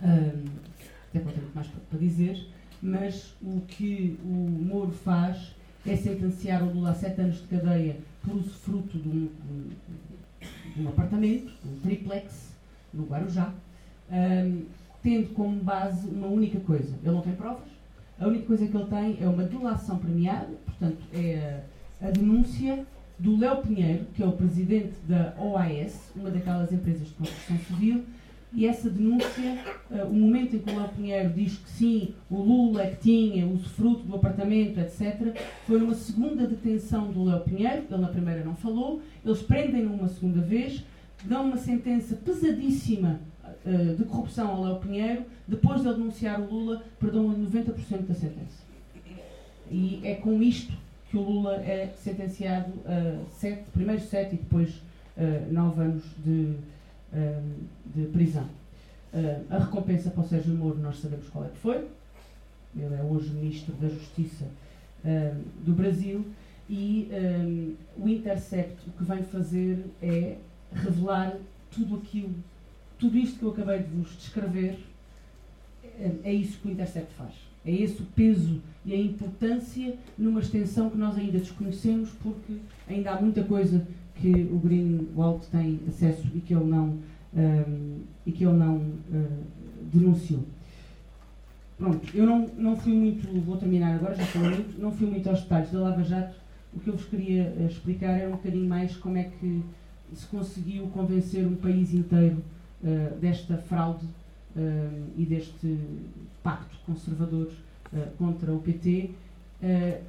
até 0.01 1.21
porque 1.21 1.41
tenho 1.41 1.53
mais 1.55 1.67
para 1.67 1.99
dizer, 1.99 2.47
mas 2.81 3.35
o 3.43 3.61
que 3.63 4.19
o 4.25 4.29
Moro 4.29 4.91
faz 4.91 5.55
é 5.87 5.97
sentenciar 5.97 6.63
o 6.63 6.73
Lula 6.73 6.91
a 6.91 6.95
sete 6.95 7.21
anos 7.21 7.41
de 7.41 7.47
cadeia 7.49 7.97
por 8.23 8.41
fruto 8.43 8.99
de 8.99 9.09
um, 9.09 9.29
de 10.75 10.83
um 10.83 10.89
apartamento, 10.89 11.53
um 11.65 11.81
triplex, 11.81 12.53
no 12.93 13.05
Guarujá, 13.05 13.53
um, 14.13 14.63
tendo 15.03 15.35
como 15.35 15.57
base 15.57 16.09
uma 16.09 16.29
única 16.29 16.61
coisa. 16.61 16.95
Ele 17.03 17.15
não 17.15 17.23
tem 17.23 17.35
provas, 17.35 17.73
a 18.23 18.29
única 18.29 18.47
coisa 18.47 18.67
que 18.67 18.77
ele 18.77 18.87
tem 18.87 19.19
é 19.21 19.29
uma 19.29 19.43
delação 19.43 19.99
premiada, 19.99 20.49
portanto, 20.65 20.99
é 21.13 21.61
a, 22.01 22.11
denúncia 22.11 22.87
do 23.19 23.37
Léo 23.37 23.63
Pinheiro, 23.63 24.05
que 24.15 24.23
é 24.23 24.27
o 24.27 24.33
presidente 24.33 24.95
da 25.09 25.35
OAS, 25.39 26.13
uma 26.15 26.31
daquelas 26.31 26.73
empresas 26.73 27.09
de 27.09 27.15
construção 27.15 27.59
civil, 27.59 28.05
e 28.55 28.67
essa 28.67 28.91
denúncia, 28.91 29.59
uh, 29.91 30.07
o 30.07 30.15
momento 30.15 30.55
em 30.55 30.59
que 30.59 30.71
o 30.71 30.79
Léo 30.79 30.89
Pinheiro 30.91 31.31
diz 31.31 31.57
que 31.57 31.71
sim, 31.71 32.15
o 32.31 32.37
Lula 32.37 32.83
é 32.83 32.91
que 32.91 33.01
tinha 33.01 33.47
o 33.47 33.59
fruto 33.59 34.03
do 34.03 34.15
apartamento, 34.15 34.79
etc., 34.79 35.35
foi 35.67 35.83
uma 35.83 35.95
segunda 35.95 36.47
detenção 36.47 37.11
do 37.11 37.25
Léo 37.25 37.41
Pinheiro, 37.41 37.85
ele 37.91 38.01
na 38.01 38.09
primeira 38.09 38.45
não 38.45 38.55
falou, 38.55 39.01
eles 39.25 39.43
prendem-no 39.43 39.95
uma 39.95 40.09
segunda 40.09 40.41
vez, 40.41 40.85
dão 41.25 41.47
uma 41.47 41.57
sentença 41.57 42.15
pesadíssima 42.15 43.21
uh, 43.67 43.97
de 43.97 44.05
corrupção 44.05 44.49
ao 44.49 44.65
Léo 44.65 44.77
Pinheiro, 44.77 45.25
depois 45.47 45.83
de 45.83 45.89
ele 45.89 45.97
denunciar 45.97 46.41
o 46.41 46.45
Lula, 46.45 46.83
perdoam 46.99 47.35
90% 47.35 48.07
da 48.07 48.15
sentença. 48.15 48.63
E 49.71 50.01
é 50.05 50.15
com 50.15 50.43
isto 50.43 50.73
que 51.11 51.17
o 51.17 51.23
Lula 51.23 51.57
é 51.57 51.93
sentenciado 51.97 52.73
a 52.87 53.31
sete, 53.31 53.65
primeiro 53.73 54.03
sete 54.03 54.35
e 54.35 54.39
depois 54.39 54.71
uh, 55.17 55.53
nove 55.53 55.83
anos 55.83 56.05
de 56.25 56.57
de 57.95 58.07
prisão. 58.07 58.49
Uh, 59.13 59.45
a 59.51 59.59
recompensa 59.59 60.11
para 60.11 60.23
o 60.23 60.27
Sérgio 60.27 60.55
Moro 60.55 60.79
nós 60.79 60.99
sabemos 60.99 61.29
qual 61.29 61.45
é 61.45 61.49
que 61.49 61.59
foi. 61.59 61.87
Ele 62.75 62.95
é 62.95 63.03
hoje 63.03 63.31
Ministro 63.31 63.75
da 63.75 63.89
Justiça 63.89 64.47
uh, 65.05 65.37
do 65.63 65.75
Brasil 65.75 66.25
e 66.71 67.11
um, 67.13 67.75
o 67.99 68.09
Intercept 68.09 68.89
o 68.89 68.93
que 68.93 69.05
vem 69.05 69.23
fazer 69.23 69.85
é 70.01 70.39
revelar 70.73 71.37
tudo 71.71 71.97
aquilo, 71.97 72.35
tudo 73.03 73.19
isto 73.19 73.37
que 73.37 73.45
eu 73.45 73.51
acabei 73.51 73.81
de 73.81 73.91
vos 73.91 74.17
descrever, 74.17 74.79
é, 75.99 76.13
é 76.23 76.33
isso 76.33 76.61
que 76.61 76.69
o 76.69 76.71
Intercept 76.71 77.13
faz. 77.15 77.35
É 77.67 77.73
esse 77.73 78.01
o 78.01 78.07
peso 78.07 78.63
e 78.85 78.95
a 78.95 78.97
importância 78.97 79.97
numa 80.17 80.39
extensão 80.39 80.89
que 80.89 80.97
nós 80.97 81.19
ainda 81.19 81.39
desconhecemos 81.39 82.11
porque 82.23 82.59
ainda 82.89 83.11
há 83.11 83.21
muita 83.21 83.43
coisa 83.43 83.85
que 84.15 84.31
o 84.31 84.59
Greenwald 84.59 85.45
tem 85.49 85.81
acesso 85.89 86.29
e 86.33 86.41
que 86.41 86.55
ele 86.55 86.65
não, 86.65 86.99
um, 87.35 88.01
e 88.25 88.31
que 88.31 88.45
ele 88.45 88.57
não 88.57 88.77
uh, 88.77 89.45
denunciou. 89.93 90.45
Pronto, 91.77 92.09
eu 92.15 92.25
não, 92.25 92.49
não 92.57 92.77
fui 92.77 92.93
muito, 92.93 93.27
vou 93.41 93.57
terminar 93.57 93.97
agora, 93.97 94.15
já 94.15 94.25
falei 94.27 94.51
muito, 94.51 94.81
não 94.81 94.93
fui 94.93 95.09
muito 95.09 95.29
aos 95.29 95.41
detalhes 95.41 95.73
da 95.73 95.81
Lava 95.81 96.05
Jato. 96.05 96.37
O 96.73 96.79
que 96.79 96.89
eu 96.89 96.95
vos 96.95 97.05
queria 97.07 97.53
explicar 97.69 98.13
era 98.13 98.29
um 98.29 98.33
bocadinho 98.33 98.69
mais 98.69 98.97
como 98.97 99.17
é 99.17 99.25
que 99.25 99.61
se 100.15 100.27
conseguiu 100.27 100.87
convencer 100.89 101.45
um 101.45 101.57
país 101.57 101.93
inteiro 101.93 102.43
uh, 102.83 103.19
desta 103.19 103.57
fraude 103.57 104.07
e 105.17 105.25
deste 105.25 105.79
pacto 106.43 106.77
conservador 106.85 107.51
contra 108.19 108.53
o 108.53 108.59
PT. 108.59 109.09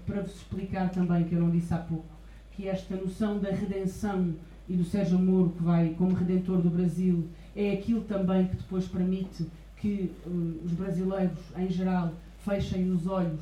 para 0.05 0.21
vos 0.21 0.35
explicar 0.35 0.89
também, 0.89 1.23
que 1.23 1.33
eu 1.33 1.39
não 1.39 1.49
disse 1.49 1.73
há 1.73 1.77
pouco, 1.77 2.03
que 2.51 2.67
esta 2.67 2.93
noção 2.97 3.39
da 3.39 3.51
redenção 3.51 4.33
e 4.67 4.75
do 4.75 4.83
Sérgio 4.83 5.17
Moro, 5.17 5.51
que 5.51 5.63
vai 5.63 5.95
como 5.97 6.13
redentor 6.13 6.61
do 6.61 6.69
Brasil, 6.69 7.25
é 7.55 7.71
aquilo 7.71 8.01
também 8.01 8.47
que 8.47 8.57
depois 8.57 8.85
permite 8.85 9.45
que 9.77 10.11
uh, 10.25 10.59
os 10.65 10.71
brasileiros, 10.73 11.39
em 11.57 11.69
geral, 11.69 12.11
fechem 12.43 12.91
os 12.91 13.07
olhos 13.07 13.41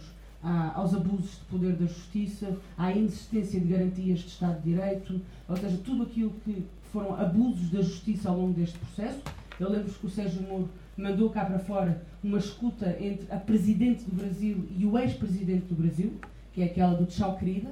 aos 0.76 0.96
abusos 0.96 1.38
de 1.38 1.46
poder 1.52 1.74
da 1.74 1.86
justiça, 1.86 2.58
à 2.76 2.92
inexistência 2.92 3.60
de 3.60 3.68
garantias 3.68 4.20
de 4.20 4.28
Estado 4.28 4.60
de 4.62 4.72
Direito, 4.72 5.22
ou 5.48 5.56
seja, 5.56 5.78
tudo 5.86 6.04
aquilo 6.04 6.32
que 6.44 6.66
foram 6.92 7.16
abusos 7.16 7.70
da 7.70 7.82
justiça 7.82 8.30
ao 8.30 8.38
longo 8.38 8.54
deste 8.54 8.78
processo. 8.78 9.20
Eu 9.60 9.70
lembro-vos 9.70 9.98
que 9.98 10.06
o 10.06 10.10
Sérgio 10.10 10.42
Moro 10.44 10.70
mandou 10.98 11.30
cá 11.30 11.46
para 11.46 11.60
fora 11.60 12.02
uma 12.24 12.38
escuta 12.38 12.98
entre 13.00 13.32
a 13.32 13.38
Presidente 13.38 14.04
do 14.04 14.16
Brasil 14.16 14.68
e 14.78 14.86
o 14.86 14.98
ex-Presidente 14.98 15.66
do 15.66 15.76
Brasil, 15.76 16.14
que 16.54 16.62
é 16.62 16.66
aquela 16.66 16.94
do 16.94 17.06
Tchau 17.06 17.38
Querida, 17.38 17.70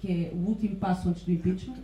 que 0.00 0.10
é 0.10 0.32
o 0.34 0.48
último 0.48 0.76
passo 0.76 1.08
antes 1.08 1.22
do 1.22 1.32
impeachment, 1.32 1.82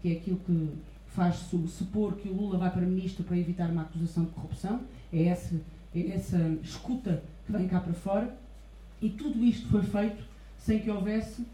que 0.00 0.12
é 0.12 0.12
aquilo 0.16 0.38
que 0.46 0.68
faz 1.08 1.36
supor 1.68 2.14
que 2.14 2.28
o 2.28 2.32
Lula 2.32 2.58
vai 2.58 2.70
para 2.70 2.82
ministro 2.82 3.24
para 3.24 3.36
evitar 3.36 3.68
uma 3.68 3.82
acusação 3.82 4.24
de 4.24 4.30
corrupção, 4.30 4.80
é 5.12 5.24
essa, 5.24 5.60
é 5.94 6.08
essa 6.08 6.38
escuta 6.62 7.22
que 7.44 7.52
vem 7.52 7.66
cá 7.66 7.80
para 7.80 7.92
fora, 7.92 8.34
e 9.02 9.10
tudo 9.10 9.44
isto 9.44 9.66
foi 9.68 9.82
feito 9.82 10.22
sem 10.58 10.78
que 10.78 10.90
houvesse 10.90 11.44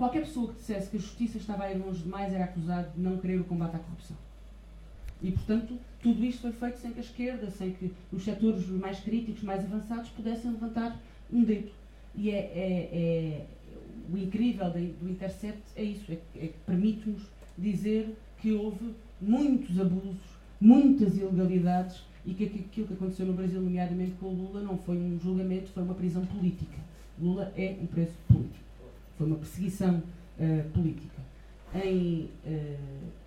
qualquer 0.00 0.20
pessoa 0.20 0.48
que 0.48 0.54
dissesse 0.54 0.88
que 0.88 0.96
a 0.96 1.00
justiça 1.00 1.36
estava 1.36 1.64
a 1.64 1.72
ir 1.72 1.76
longe 1.76 2.02
demais 2.02 2.32
era 2.32 2.44
acusado 2.44 2.90
de 2.96 3.00
não 3.02 3.18
querer 3.18 3.38
o 3.38 3.44
combate 3.44 3.76
à 3.76 3.78
corrupção. 3.78 4.16
E, 5.22 5.30
portanto, 5.30 5.78
tudo 6.02 6.24
isto 6.24 6.40
foi 6.40 6.52
feito 6.52 6.78
sem 6.78 6.92
que 6.92 7.00
a 7.00 7.02
esquerda, 7.02 7.50
sem 7.50 7.72
que 7.72 7.92
os 8.10 8.24
setores 8.24 8.66
mais 8.68 8.98
críticos, 9.00 9.42
mais 9.42 9.62
avançados, 9.62 10.08
pudessem 10.08 10.52
levantar 10.52 10.98
um 11.30 11.44
dedo. 11.44 11.70
E 12.14 12.30
é, 12.30 12.38
é, 12.38 12.88
é 12.92 13.46
o 14.10 14.16
incrível 14.16 14.70
do 14.70 15.10
Intercept 15.10 15.62
é 15.76 15.84
isso, 15.84 16.10
é, 16.10 16.18
é 16.34 16.46
que 16.46 16.58
permite-nos 16.64 17.22
dizer 17.58 18.16
que 18.38 18.52
houve 18.52 18.94
muitos 19.20 19.78
abusos, 19.78 20.16
muitas 20.58 21.18
ilegalidades 21.18 22.02
e 22.24 22.32
que 22.32 22.44
aquilo 22.44 22.86
que 22.86 22.94
aconteceu 22.94 23.26
no 23.26 23.34
Brasil, 23.34 23.60
nomeadamente 23.60 24.12
com 24.12 24.28
o 24.28 24.34
Lula, 24.34 24.62
não 24.62 24.78
foi 24.78 24.96
um 24.96 25.20
julgamento, 25.20 25.68
foi 25.68 25.82
uma 25.82 25.94
prisão 25.94 26.24
política. 26.24 26.78
Lula 27.20 27.52
é 27.54 27.76
um 27.82 27.86
preso 27.86 28.12
político. 28.26 28.69
Foi 29.20 29.26
uma 29.26 29.36
perseguição 29.36 29.96
uh, 30.38 30.70
política. 30.70 31.20
Em, 31.74 32.30
uh, 32.46 32.78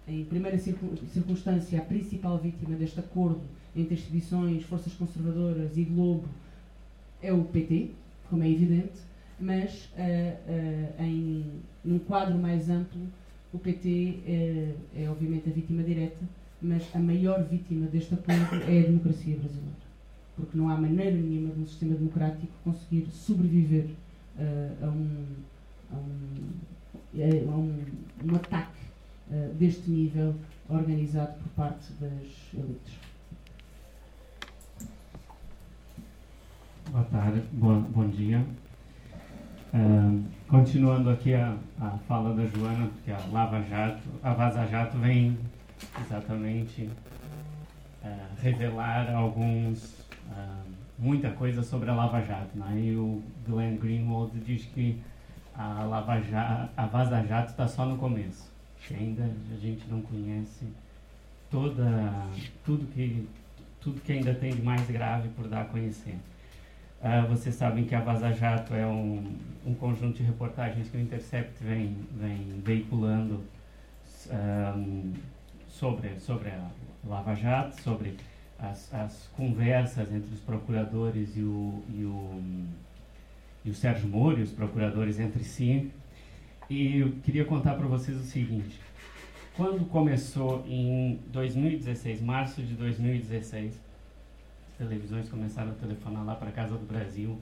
em 0.08 0.26
primeira 0.26 0.58
circunstância, 0.58 1.78
a 1.78 1.84
principal 1.84 2.40
vítima 2.40 2.76
deste 2.76 3.00
acordo 3.00 3.42
entre 3.76 3.94
instituições, 3.94 4.64
forças 4.64 4.92
conservadoras 4.94 5.78
e 5.78 5.84
Globo 5.84 6.28
é 7.22 7.32
o 7.32 7.44
PT, 7.44 7.92
como 8.28 8.42
é 8.42 8.50
evidente, 8.50 8.94
mas 9.40 9.86
uh, 9.94 11.00
uh, 11.00 11.04
em 11.04 11.46
num 11.86 12.00
quadro 12.00 12.40
mais 12.40 12.72
amplo 12.72 13.02
o 13.54 13.60
PT 13.60 13.90
uh, 13.90 14.24
eh, 14.26 15.04
é 15.04 15.10
obviamente 15.12 15.48
a 15.48 15.54
vítima 15.54 15.84
direta, 15.84 16.26
mas 16.60 16.84
a 16.96 16.98
maior 16.98 17.44
vítima 17.44 17.86
deste 17.86 18.16
acordo 18.16 18.56
é 18.68 18.80
a 18.80 18.84
democracia 18.88 19.36
brasileira, 19.36 19.78
porque 20.36 20.58
não 20.58 20.70
há 20.70 20.76
maneira 20.76 21.16
nenhuma 21.16 21.54
de 21.54 21.60
um 21.62 21.68
sistema 21.68 21.94
democrático 21.94 22.52
conseguir 22.64 23.06
sobreviver 23.12 23.90
a 24.82 24.88
um, 24.88 25.26
a 25.94 25.98
um, 25.98 27.50
a 27.50 27.56
um, 27.56 27.86
um 28.26 28.36
ataque 28.36 28.84
deste 29.58 29.90
nível 29.90 30.36
organizado 30.70 31.34
por 31.40 31.50
parte 31.50 31.94
das 31.94 32.54
elites. 32.54 32.94
Boa 36.92 37.04
tarde, 37.06 37.42
bom, 37.54 37.82
bom 37.82 38.08
dia. 38.08 38.46
Uh, 39.74 40.24
continuando 40.48 41.10
aqui 41.10 41.34
a, 41.34 41.58
a 41.82 41.98
fala 42.08 42.36
da 42.36 42.46
Joana, 42.46 42.88
porque 42.88 43.12
a 43.12 43.20
Lava 43.32 43.60
Jato, 43.64 44.04
a 44.22 44.34
Vaza 44.34 44.68
Jato 44.68 44.98
vem 45.00 45.36
exatamente 46.00 46.84
uh, 48.04 48.08
revelar 48.40 49.12
alguns, 49.12 50.06
uh, 50.30 50.64
muita 51.00 51.32
coisa 51.32 51.64
sobre 51.64 51.90
a 51.90 51.96
Lava 51.96 52.22
Jato. 52.22 52.56
Né? 52.56 52.82
E 52.82 52.96
o 52.96 53.24
Glenn 53.48 53.78
Greenwald 53.78 54.40
diz 54.42 54.66
que 54.66 55.02
a, 55.56 55.84
Lava 55.84 56.20
Jato, 56.22 56.72
a 56.76 56.86
Vaza 56.86 57.24
Jato 57.24 57.52
está 57.52 57.68
só 57.68 57.86
no 57.86 57.98
começo, 57.98 58.52
ainda 58.92 59.24
a 59.24 59.58
gente 59.58 59.88
não 59.90 60.02
conhece 60.02 60.66
toda, 61.50 61.84
tudo, 62.66 62.86
que, 62.94 63.28
tudo 63.80 64.02
que 64.02 64.12
ainda 64.12 64.34
tem 64.34 64.56
de 64.56 64.62
mais 64.62 64.88
grave 64.90 65.30
por 65.30 65.48
dar 65.48 65.62
a 65.62 65.66
conhecer. 65.66 66.18
Uh, 67.02 67.28
vocês 67.28 67.54
sabem 67.56 67.84
que 67.84 67.94
a 67.94 68.00
Vaza 68.00 68.32
Jato 68.32 68.74
é 68.74 68.88
um, 68.88 69.38
um 69.66 69.74
conjunto 69.76 70.18
de 70.18 70.24
reportagens 70.24 70.90
que 70.90 70.98
o 70.98 71.00
Intercept 71.00 71.62
vem, 71.62 71.98
vem 72.14 72.62
veiculando 72.64 73.44
um, 74.32 75.14
sobre, 75.68 76.18
sobre 76.20 76.50
a 76.50 76.70
Lava 77.06 77.36
Jato, 77.36 77.82
sobre 77.82 78.18
as, 78.58 78.94
as, 78.94 79.28
conversas 79.36 80.12
entre 80.14 80.34
os 80.34 80.40
procuradores 80.40 81.36
e 81.36 81.42
o, 81.42 81.84
e 81.90 82.06
o, 82.06 82.42
e 83.64 83.70
o 83.70 83.74
Sérgio 83.74 84.08
Moro 84.08 84.40
e 84.40 84.44
os 84.44 84.52
procuradores 84.52 85.20
entre 85.20 85.44
si. 85.44 85.92
E 86.70 86.98
eu 86.98 87.12
queria 87.24 87.46
contar 87.46 87.76
para 87.76 87.88
vocês 87.88 88.18
o 88.18 88.24
seguinte. 88.24 88.80
Quando 89.56 89.86
começou 89.86 90.66
em 90.68 91.20
2016, 91.28 92.22
março 92.22 92.62
de 92.62 92.74
2016, 92.74 93.80
as 94.72 94.78
televisões 94.78 95.30
começaram 95.30 95.72
a 95.72 95.76
telefonar 95.76 96.26
lá 96.26 96.36
para 96.36 96.50
a 96.50 96.52
Casa 96.52 96.76
do 96.76 96.86
Brasil 96.86 97.38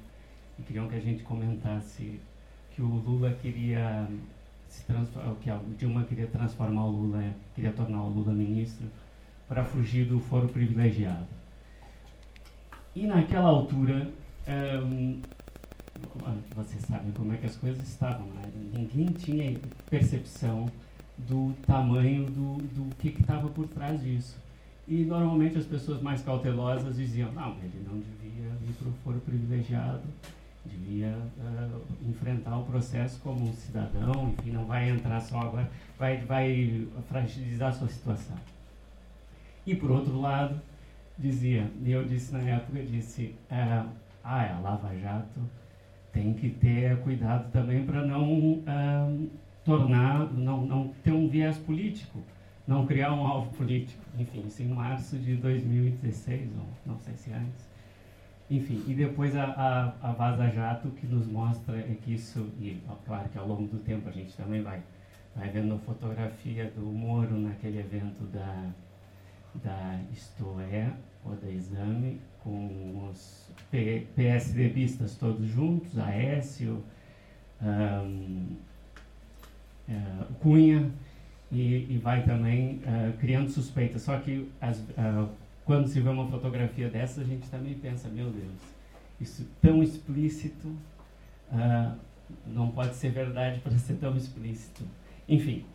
e 0.60 0.64
queriam 0.64 0.88
que 0.88 0.96
a 0.96 1.00
gente 1.00 1.24
comentasse 1.24 2.20
que 2.76 2.82
o 2.82 2.88
Lula 2.88 3.34
queria 3.42 4.08
se 4.68 4.84
transformar, 4.86 5.36
que 5.36 5.50
a 5.50 5.60
Dilma 5.78 6.04
queria 6.04 6.28
transformar 6.28 6.86
o 6.86 6.92
Lula, 6.92 7.34
queria 7.56 7.72
tornar 7.72 8.04
o 8.04 8.10
Lula 8.10 8.34
ministro 8.34 8.88
para 9.48 9.64
fugir 9.64 10.06
do 10.06 10.20
foro 10.20 10.48
privilegiado. 10.48 11.28
E 12.96 13.06
naquela 13.06 13.48
altura, 13.48 14.10
um, 14.84 15.22
vocês 16.56 16.84
sabem 16.84 17.12
como 17.12 17.34
é 17.34 17.38
que 17.38 17.46
as 17.46 17.56
coisas 17.56 17.88
estavam, 17.88 18.28
né? 18.28 18.42
ninguém 18.74 19.08
tinha 19.08 19.60
percepção 19.90 20.68
do 21.18 21.54
tamanho 21.66 22.26
do, 22.26 22.58
do 22.58 22.96
que 22.96 23.10
estava 23.10 23.48
por 23.50 23.68
trás 23.68 24.02
disso. 24.02 24.38
E 24.88 25.06
normalmente 25.06 25.58
as 25.58 25.66
pessoas 25.66 26.02
mais 26.02 26.22
cautelosas 26.22 26.96
diziam: 26.96 27.32
não, 27.32 27.56
ele 27.58 27.86
não 27.88 28.00
devia 28.00 28.50
ir 28.68 28.74
para 28.78 28.90
o 28.90 28.94
foro 29.04 29.20
privilegiado, 29.20 30.02
devia 30.66 31.18
uh, 31.38 31.82
enfrentar 32.10 32.58
o 32.58 32.64
processo 32.66 33.20
como 33.22 33.50
um 33.50 33.54
cidadão, 33.54 34.34
enfim, 34.38 34.52
não 34.52 34.66
vai 34.66 34.90
entrar 34.90 35.20
só 35.22 35.40
agora, 35.40 35.70
vai, 35.98 36.18
vai 36.26 36.88
fragilizar 37.08 37.70
a 37.70 37.72
sua 37.72 37.88
situação. 37.88 38.36
E 39.66 39.76
por 39.76 39.92
outro 39.92 40.20
lado, 40.20 40.60
dizia, 41.18 41.70
eu 41.86 42.04
disse 42.04 42.34
na 42.34 42.40
época, 42.40 42.82
disse, 42.84 43.36
uh, 43.52 43.88
ah, 44.24 44.44
é, 44.44 44.52
a 44.52 44.60
Lava 44.60 44.96
Jato 44.98 45.40
tem 46.12 46.34
que 46.34 46.50
ter 46.50 46.98
cuidado 47.02 47.52
também 47.52 47.86
para 47.86 48.06
não 48.06 48.54
uh, 48.54 49.30
tornar, 49.64 50.32
não, 50.34 50.66
não 50.66 50.88
ter 51.04 51.12
um 51.12 51.28
viés 51.28 51.58
político, 51.58 52.20
não 52.68 52.86
criar 52.86 53.14
um 53.14 53.26
alvo 53.26 53.54
político. 53.56 54.02
Enfim, 54.18 54.44
isso 54.46 54.62
em 54.62 54.68
março 54.68 55.18
de 55.18 55.36
2016, 55.36 56.50
ou 56.58 56.68
não 56.86 57.00
sei 57.00 57.16
se 57.16 57.32
antes. 57.32 57.70
Enfim, 58.50 58.84
e 58.86 58.94
depois 58.94 59.36
a, 59.36 59.46
a, 59.46 60.10
a 60.10 60.12
Vaza 60.12 60.50
Jato 60.50 60.90
que 60.90 61.08
nos 61.08 61.26
mostra 61.26 61.78
é 61.78 61.96
que 62.04 62.14
isso, 62.14 62.50
e 62.60 62.78
ó, 62.90 62.96
claro 63.06 63.30
que 63.30 63.38
ao 63.38 63.48
longo 63.48 63.66
do 63.68 63.80
tempo 63.80 64.10
a 64.10 64.12
gente 64.12 64.36
também 64.36 64.62
vai, 64.62 64.82
vai 65.34 65.50
vendo 65.50 65.80
fotografia 65.86 66.70
do 66.76 66.82
Moro 66.82 67.40
naquele 67.40 67.80
evento 67.80 68.26
da, 68.26 68.70
da 69.64 70.00
Isto 70.12 70.60
É, 70.60 70.92
ou 71.24 71.34
da 71.36 71.50
Exame, 71.50 72.20
com 72.44 73.10
os 73.10 73.50
PSDBistas 74.16 75.16
todos 75.16 75.48
juntos, 75.48 75.98
Aécio, 75.98 76.84
um, 77.62 78.48
uh, 79.88 80.34
Cunha, 80.40 80.92
e, 81.52 81.88
e, 81.90 81.98
vai 82.02 82.24
também 82.24 82.82
uh, 82.86 83.18
criando 83.20 83.50
suspeitas. 83.50 84.02
Só 84.04 84.18
que 84.20 84.50
as, 84.60 84.80
uh, 84.80 85.30
quando 85.66 85.88
se 85.88 86.00
vê 86.00 86.10
uma 86.10 86.28
fotografia 86.28 86.90
dessa, 86.90 87.22
a 87.22 87.24
gente 87.24 87.50
também 87.50 87.74
pensa, 87.76 88.08
meu 88.10 88.30
Deus, 88.30 88.54
isso 89.20 89.48
tão 89.62 89.84
explícito 89.84 90.68
uh, 91.52 91.96
não 92.48 92.72
pode 92.72 92.96
ser 92.96 93.12
verdade 93.12 93.60
para 93.60 93.78
ser 93.78 93.96
tão 93.96 94.16
explícito. 94.16 94.84
Enfim, 95.28 95.66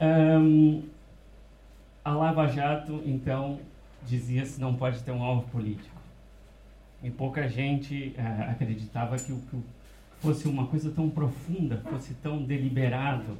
um, 0.00 0.82
a 2.04 2.12
Lava 2.12 2.46
Jato, 2.46 3.02
então, 3.04 3.58
dizia-se 4.06 4.60
não 4.60 4.74
pode 4.74 5.02
ter 5.02 5.10
um 5.10 5.22
alvo 5.22 5.48
político. 5.48 5.93
E 7.04 7.10
pouca 7.10 7.46
gente 7.46 8.14
uh, 8.16 8.50
acreditava 8.50 9.16
que 9.16 9.30
o, 9.30 9.38
que 9.38 9.58
fosse 10.20 10.48
uma 10.48 10.66
coisa 10.66 10.90
tão 10.90 11.10
profunda, 11.10 11.76
fosse 11.90 12.14
tão 12.14 12.42
deliberado, 12.42 13.36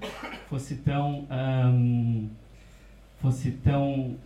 fosse 0.50 0.76
tão, 0.76 1.26
um, 1.30 2.28
fosse 3.22 3.52
tão 3.52 4.10
uh, 4.10 4.16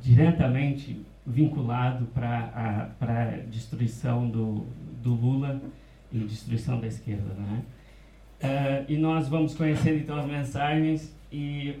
diretamente 0.00 1.04
vinculado 1.26 2.06
para 2.06 2.90
a 3.02 3.26
destruição 3.50 4.30
do, 4.30 4.66
do 5.02 5.12
Lula 5.12 5.60
e 6.10 6.18
destruição 6.20 6.80
da 6.80 6.86
esquerda. 6.86 7.34
Né? 7.34 7.62
Uh, 8.42 8.92
e 8.92 8.96
nós 8.96 9.28
vamos 9.28 9.54
conhecer 9.54 9.98
então 9.98 10.18
as 10.18 10.26
mensagens 10.26 11.14
e 11.30 11.78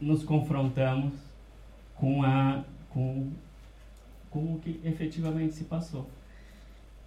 nos 0.00 0.22
confrontamos 0.22 1.12
com, 1.96 2.22
a, 2.22 2.62
com, 2.90 3.32
com 4.30 4.54
o 4.54 4.60
que 4.60 4.80
efetivamente 4.84 5.54
se 5.54 5.64
passou. 5.64 6.08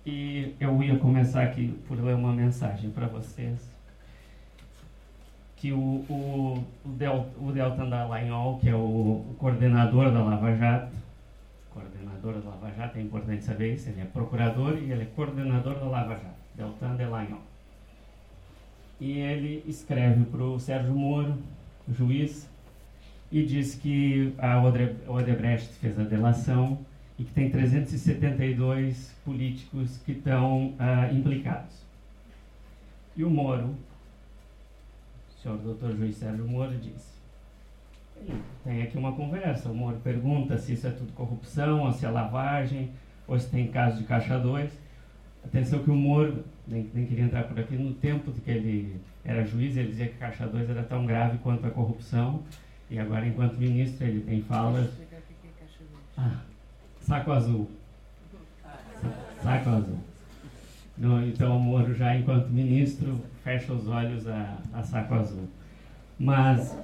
E 0.06 0.56
eu 0.60 0.82
ia 0.82 0.98
começar 0.98 1.44
aqui 1.44 1.78
por 1.88 2.00
ler 2.00 2.16
uma 2.16 2.34
mensagem 2.34 2.90
para 2.90 3.08
vocês 3.08 3.72
que 5.62 5.72
o, 5.72 5.78
o, 5.78 6.66
o, 6.84 6.90
Del, 6.90 7.28
o 7.40 7.52
Deltan 7.52 7.88
Dallagnol, 7.88 8.58
que 8.58 8.68
é 8.68 8.74
o, 8.74 8.80
o, 8.80 9.36
coordenador 9.38 10.12
da 10.12 10.24
Lava 10.24 10.56
Jato, 10.56 10.92
coordenador 11.72 12.42
da 12.42 12.50
Lava 12.50 12.72
Jato, 12.76 12.98
é 12.98 13.02
importante 13.02 13.44
saber 13.44 13.76
isso, 13.76 13.90
ele 13.90 14.02
é 14.02 14.06
procurador 14.06 14.76
e 14.76 14.92
ele 14.92 15.04
é 15.04 15.06
coordenador 15.16 15.76
da 15.76 15.86
Lava 15.86 16.16
Jato, 16.16 16.36
Deltan 16.56 16.96
Dallagnol. 16.96 17.42
E 19.00 19.20
ele 19.20 19.64
escreve 19.68 20.26
para 20.26 20.44
o 20.44 20.60
Sérgio 20.60 20.96
Moro, 20.96 21.38
juiz, 21.88 22.50
e 23.32 23.44
diz 23.44 23.76
que 23.76 24.34
a 24.40 24.60
Odebrecht 24.60 25.74
fez 25.74 25.98
a 26.00 26.04
delação 26.04 26.80
e 27.22 27.24
que 27.24 27.34
tem 27.34 27.52
372 27.52 29.16
políticos 29.24 30.00
que 30.04 30.14
estão 30.14 30.70
uh, 30.70 31.16
implicados. 31.16 31.86
E 33.16 33.24
o 33.24 33.30
Moro 33.30 33.76
senhor 35.42 35.58
doutor 35.58 35.96
juiz 35.96 36.16
Sérgio 36.18 36.48
Moro 36.48 36.76
disse. 36.78 37.12
Tem 38.64 38.84
aqui 38.84 38.98
uma 38.98 39.14
conversa. 39.14 39.70
O 39.70 39.76
Moro 39.76 39.98
pergunta 39.98 40.58
se 40.58 40.74
isso 40.74 40.88
é 40.88 40.92
tudo 40.92 41.12
corrupção, 41.14 41.86
ou 41.86 41.92
se 41.92 42.06
é 42.06 42.10
lavagem, 42.10 42.92
ou 43.28 43.40
se 43.40 43.50
tem 43.50 43.68
caso 43.68 43.98
de 43.98 44.04
caixa 44.04 44.38
2. 44.38 44.72
Atenção 45.44 45.84
que 45.84 45.90
o 45.90 45.96
Moro, 45.96 46.44
nem, 46.68 46.90
nem 46.94 47.08
queria 47.08 47.26
entrar 47.26 47.44
por 47.46 47.60
aqui, 47.60 47.76
no 47.76 47.94
tempo 47.96 48.32
que 48.32 48.52
ele 48.52 48.96
era 49.26 49.44
juiz, 49.44 49.76
ele 49.76 49.90
dizia 49.90 50.08
que 50.08 50.18
caixa 50.18 50.46
2 50.46 50.70
era 50.70 50.84
tão 50.84 51.06
grave 51.06 51.40
quanto 51.40 51.66
a 51.66 51.72
corrupção. 51.72 52.44
E 52.90 53.00
agora, 53.00 53.26
enquanto 53.26 53.58
ministro, 53.58 54.06
ele 54.06 54.22
tem 54.22 54.42
falas. 54.44 54.90
Ah, 56.16 56.42
saco 57.02 57.32
azul. 57.32 57.70
Saco 59.44 59.70
azul. 59.70 60.00
No, 60.98 61.26
então, 61.26 61.58
o 61.58 61.60
Moro, 61.60 61.94
já 61.96 62.16
enquanto 62.16 62.48
ministro, 62.50 63.20
fecha 63.44 63.74
os 63.74 63.88
olhos 63.88 64.28
a, 64.28 64.58
a 64.74 64.84
saco 64.84 65.16
azul. 65.16 65.48
Mas, 66.20 66.78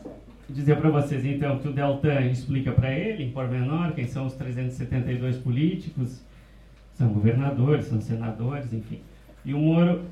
dizer 0.49 0.77
para 0.77 0.89
vocês, 0.89 1.23
então, 1.23 1.59
que 1.59 1.67
o 1.67 1.73
Deltan 1.73 2.21
explica 2.21 2.71
para 2.71 2.91
ele, 2.91 3.25
em 3.25 3.31
pormenor, 3.31 3.93
quem 3.93 4.07
são 4.07 4.25
os 4.25 4.33
372 4.33 5.37
políticos, 5.37 6.21
são 6.95 7.09
governadores, 7.09 7.85
são 7.85 8.01
senadores, 8.01 8.73
enfim. 8.73 9.01
E 9.45 9.53
o 9.53 9.59
Moro 9.59 10.05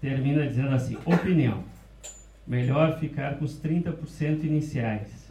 termina 0.00 0.46
dizendo 0.46 0.74
assim: 0.74 0.96
opinião. 1.06 1.62
Melhor 2.44 2.98
ficar 2.98 3.36
com 3.36 3.44
os 3.44 3.62
30% 3.62 4.42
iniciais. 4.42 5.21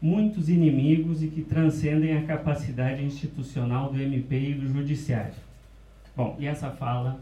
Muitos 0.00 0.48
inimigos 0.48 1.22
e 1.22 1.28
que 1.28 1.42
transcendem 1.42 2.16
a 2.16 2.26
capacidade 2.26 3.02
institucional 3.02 3.92
do 3.92 4.00
MP 4.00 4.50
e 4.50 4.54
do 4.54 4.66
Judiciário. 4.66 5.34
Bom, 6.16 6.36
e 6.38 6.46
essa 6.46 6.70
fala 6.70 7.20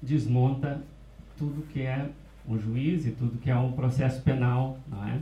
desmonta 0.00 0.80
tudo 1.36 1.66
que 1.72 1.82
é 1.82 2.08
um 2.48 2.58
juiz 2.58 3.06
e 3.06 3.10
tudo 3.10 3.38
que 3.38 3.50
é 3.50 3.56
um 3.56 3.72
processo 3.72 4.22
penal, 4.22 4.78
não 4.88 5.08
é? 5.08 5.18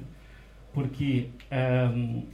Porque 0.75 1.29
um, 1.95 2.25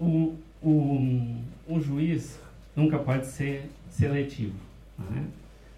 um, 0.00 0.36
um, 0.62 1.42
um 1.68 1.80
juiz 1.80 2.40
nunca 2.74 2.98
pode 2.98 3.26
ser 3.26 3.70
seletivo, 3.90 4.56
não 4.98 5.18
é? 5.18 5.24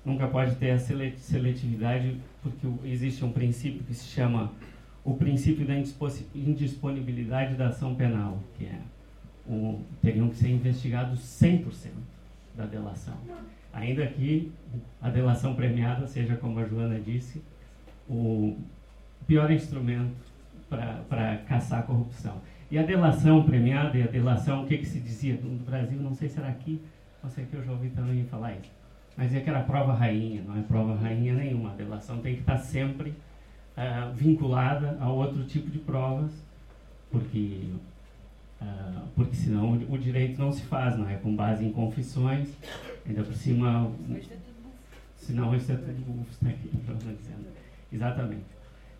Nunca 0.05 0.29
pode 0.29 0.55
ter 0.57 0.73
a 0.73 0.79
seletividade 0.79 2.19
porque 2.43 2.67
existe 2.85 3.25
um 3.25 3.33
princípio 3.33 3.83
que 3.85 3.95
se 3.95 4.05
chama 4.05 4.53
o 5.05 5.15
princípio 5.15 5.67
da 5.67 5.75
indisponibilidade 6.35 7.55
da 7.57 7.69
ação 7.69 7.95
penal, 7.95 8.39
que 8.57 8.65
é 8.65 8.79
o, 9.47 9.81
teriam 10.01 10.31
que 10.31 10.37
ser 10.37 10.49
investigados 10.49 11.21
100% 11.21 11.91
da 12.57 12.65
delação. 12.65 13.17
Ainda 13.73 14.07
que 14.07 14.51
a 15.03 15.11
delação 15.11 15.55
premiada 15.55 16.07
seja, 16.07 16.37
como 16.37 16.59
a 16.59 16.65
Joana 16.65 16.99
disse, 16.99 17.43
o 18.09 18.57
pior 19.27 19.51
instrumento 19.51 20.15
para 21.09 21.39
caçar 21.47 21.81
a 21.81 21.83
corrupção. 21.83 22.41
E 22.71 22.79
a 22.79 22.83
delação 22.83 23.43
premiada 23.43 23.97
e 23.99 24.03
a 24.03 24.07
delação, 24.07 24.65
o 24.65 24.67
que, 24.67 24.79
que 24.79 24.87
se 24.87 25.01
dizia 25.01 25.39
no 25.43 25.59
Brasil, 25.59 26.01
não 26.01 26.15
sei 26.15 26.29
se 26.29 26.39
era 26.39 26.49
aqui, 26.49 26.81
não 27.23 27.29
sei 27.29 27.45
que 27.45 27.55
eu 27.55 27.63
já 27.63 27.73
ouvi 27.73 27.91
também 27.91 28.25
falar 28.25 28.53
isso, 28.53 28.71
mas 29.17 29.35
é 29.35 29.41
que 29.41 29.49
era 29.49 29.61
prova 29.63 29.93
rainha, 29.93 30.43
não 30.43 30.59
é 30.59 30.63
prova 30.63 30.95
rainha 30.95 31.35
nenhuma. 31.35 31.73
A 31.73 31.75
delação 31.75 32.19
tem 32.19 32.35
que 32.35 32.41
estar 32.41 32.59
sempre 32.59 33.15
uh, 33.77 34.13
vinculada 34.15 34.99
a 35.01 35.09
outro 35.09 35.45
tipo 35.45 35.71
de 35.71 35.79
provas, 35.79 36.33
porque 37.11 37.71
Uh, 38.65 39.09
porque 39.15 39.35
senão 39.37 39.73
o, 39.73 39.93
o, 39.93 39.99
direito 39.99 40.41
não 40.41 40.51
se 40.51 40.63
faz, 40.63 40.97
não 40.97 41.09
é 41.09 41.17
com 41.17 41.35
base 41.35 41.65
em 41.65 41.73
confissões, 41.73 42.49
ainda 43.07 43.23
por 43.23 43.35
cima. 43.35 43.91
Senão 45.17 45.55
isso 45.55 45.73
é 45.73 45.77
tudo 45.77 46.13
bufo, 46.13 46.31
está 46.31 46.49
aqui, 46.49 46.71
dizendo. 46.73 47.47
Exatamente. 47.93 48.45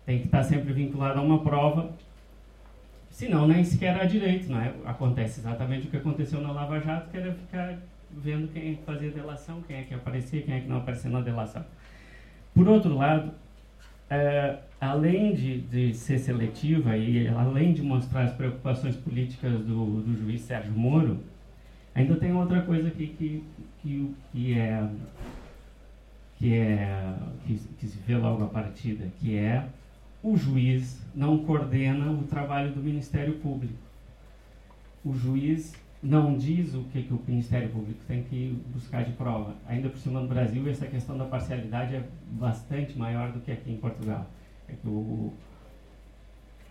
Tem 0.05 0.19
que 0.19 0.25
estar 0.25 0.43
sempre 0.43 0.71
vinculado 0.73 1.19
a 1.19 1.21
uma 1.21 1.41
prova, 1.41 1.95
senão 3.09 3.47
nem 3.47 3.63
sequer 3.63 3.99
há 3.99 4.05
direito, 4.05 4.51
não 4.51 4.59
é? 4.59 4.73
Acontece 4.85 5.39
exatamente 5.39 5.87
o 5.87 5.89
que 5.89 5.97
aconteceu 5.97 6.41
na 6.41 6.51
Lava 6.51 6.79
Jato, 6.79 7.09
que 7.09 7.17
era 7.17 7.33
ficar 7.33 7.77
vendo 8.11 8.51
quem 8.51 8.73
é 8.73 8.75
fazia 8.85 9.11
delação, 9.11 9.61
quem 9.67 9.77
é 9.77 9.83
que 9.83 9.93
aparecia, 9.93 10.41
quem 10.41 10.55
é 10.55 10.59
que 10.61 10.67
não 10.67 10.77
aparecia 10.77 11.09
na 11.09 11.21
delação. 11.21 11.65
Por 12.53 12.67
outro 12.67 12.95
lado, 12.95 13.31
é, 14.09 14.57
além 14.79 15.33
de, 15.33 15.61
de, 15.61 15.93
ser 15.93 16.19
seletiva 16.19 16.95
e 16.97 17.27
além 17.27 17.73
de 17.73 17.81
mostrar 17.81 18.23
as 18.23 18.33
preocupações 18.33 18.95
políticas 18.95 19.51
do, 19.51 20.01
do 20.01 20.17
juiz 20.17 20.41
Sérgio 20.41 20.73
Moro, 20.73 21.19
ainda 21.93 22.15
tem 22.15 22.33
outra 22.33 22.61
coisa 22.61 22.87
aqui 22.87 23.07
que, 23.07 23.43
que, 23.81 24.15
que 24.31 24.59
é 24.59 24.89
que 26.37 26.53
é 26.53 27.15
que, 27.45 27.57
que 27.79 27.87
se 27.87 27.97
vê 28.05 28.17
logo 28.17 28.43
a 28.43 28.47
partida, 28.47 29.07
que 29.19 29.37
é 29.37 29.65
o 30.21 30.35
juiz 30.35 30.99
não 31.15 31.37
coordena 31.45 32.11
o 32.11 32.23
trabalho 32.23 32.73
do 32.73 32.81
Ministério 32.81 33.35
Público. 33.35 33.73
O 35.03 35.13
juiz 35.13 35.73
não 36.05 36.37
diz 36.37 36.75
o 36.75 36.83
que, 36.83 37.01
que 37.01 37.13
o 37.13 37.19
Ministério 37.27 37.69
Público 37.69 37.99
tem 38.07 38.21
que 38.23 38.61
buscar 38.71 39.03
de 39.03 39.11
prova. 39.13 39.55
Ainda 39.67 39.89
por 39.89 39.97
cima 39.97 40.21
no 40.21 40.27
Brasil, 40.27 40.67
essa 40.69 40.85
questão 40.85 41.17
da 41.17 41.25
parcialidade 41.25 41.95
é 41.95 42.03
bastante 42.29 42.95
maior 42.97 43.31
do 43.31 43.39
que 43.39 43.51
aqui 43.51 43.71
em 43.71 43.77
Portugal. 43.77 44.29
É 44.69 44.73
que 44.73 44.87
o, 44.87 45.33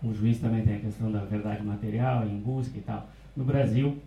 o 0.01 0.13
juiz 0.13 0.39
também 0.39 0.63
tem 0.63 0.77
a 0.77 0.79
questão 0.79 1.11
da 1.11 1.19
verdade 1.19 1.61
material, 1.63 2.25
em 2.25 2.39
busca 2.39 2.77
e 2.77 2.81
tal. 2.81 3.09
No 3.35 3.43
Brasil, 3.43 3.97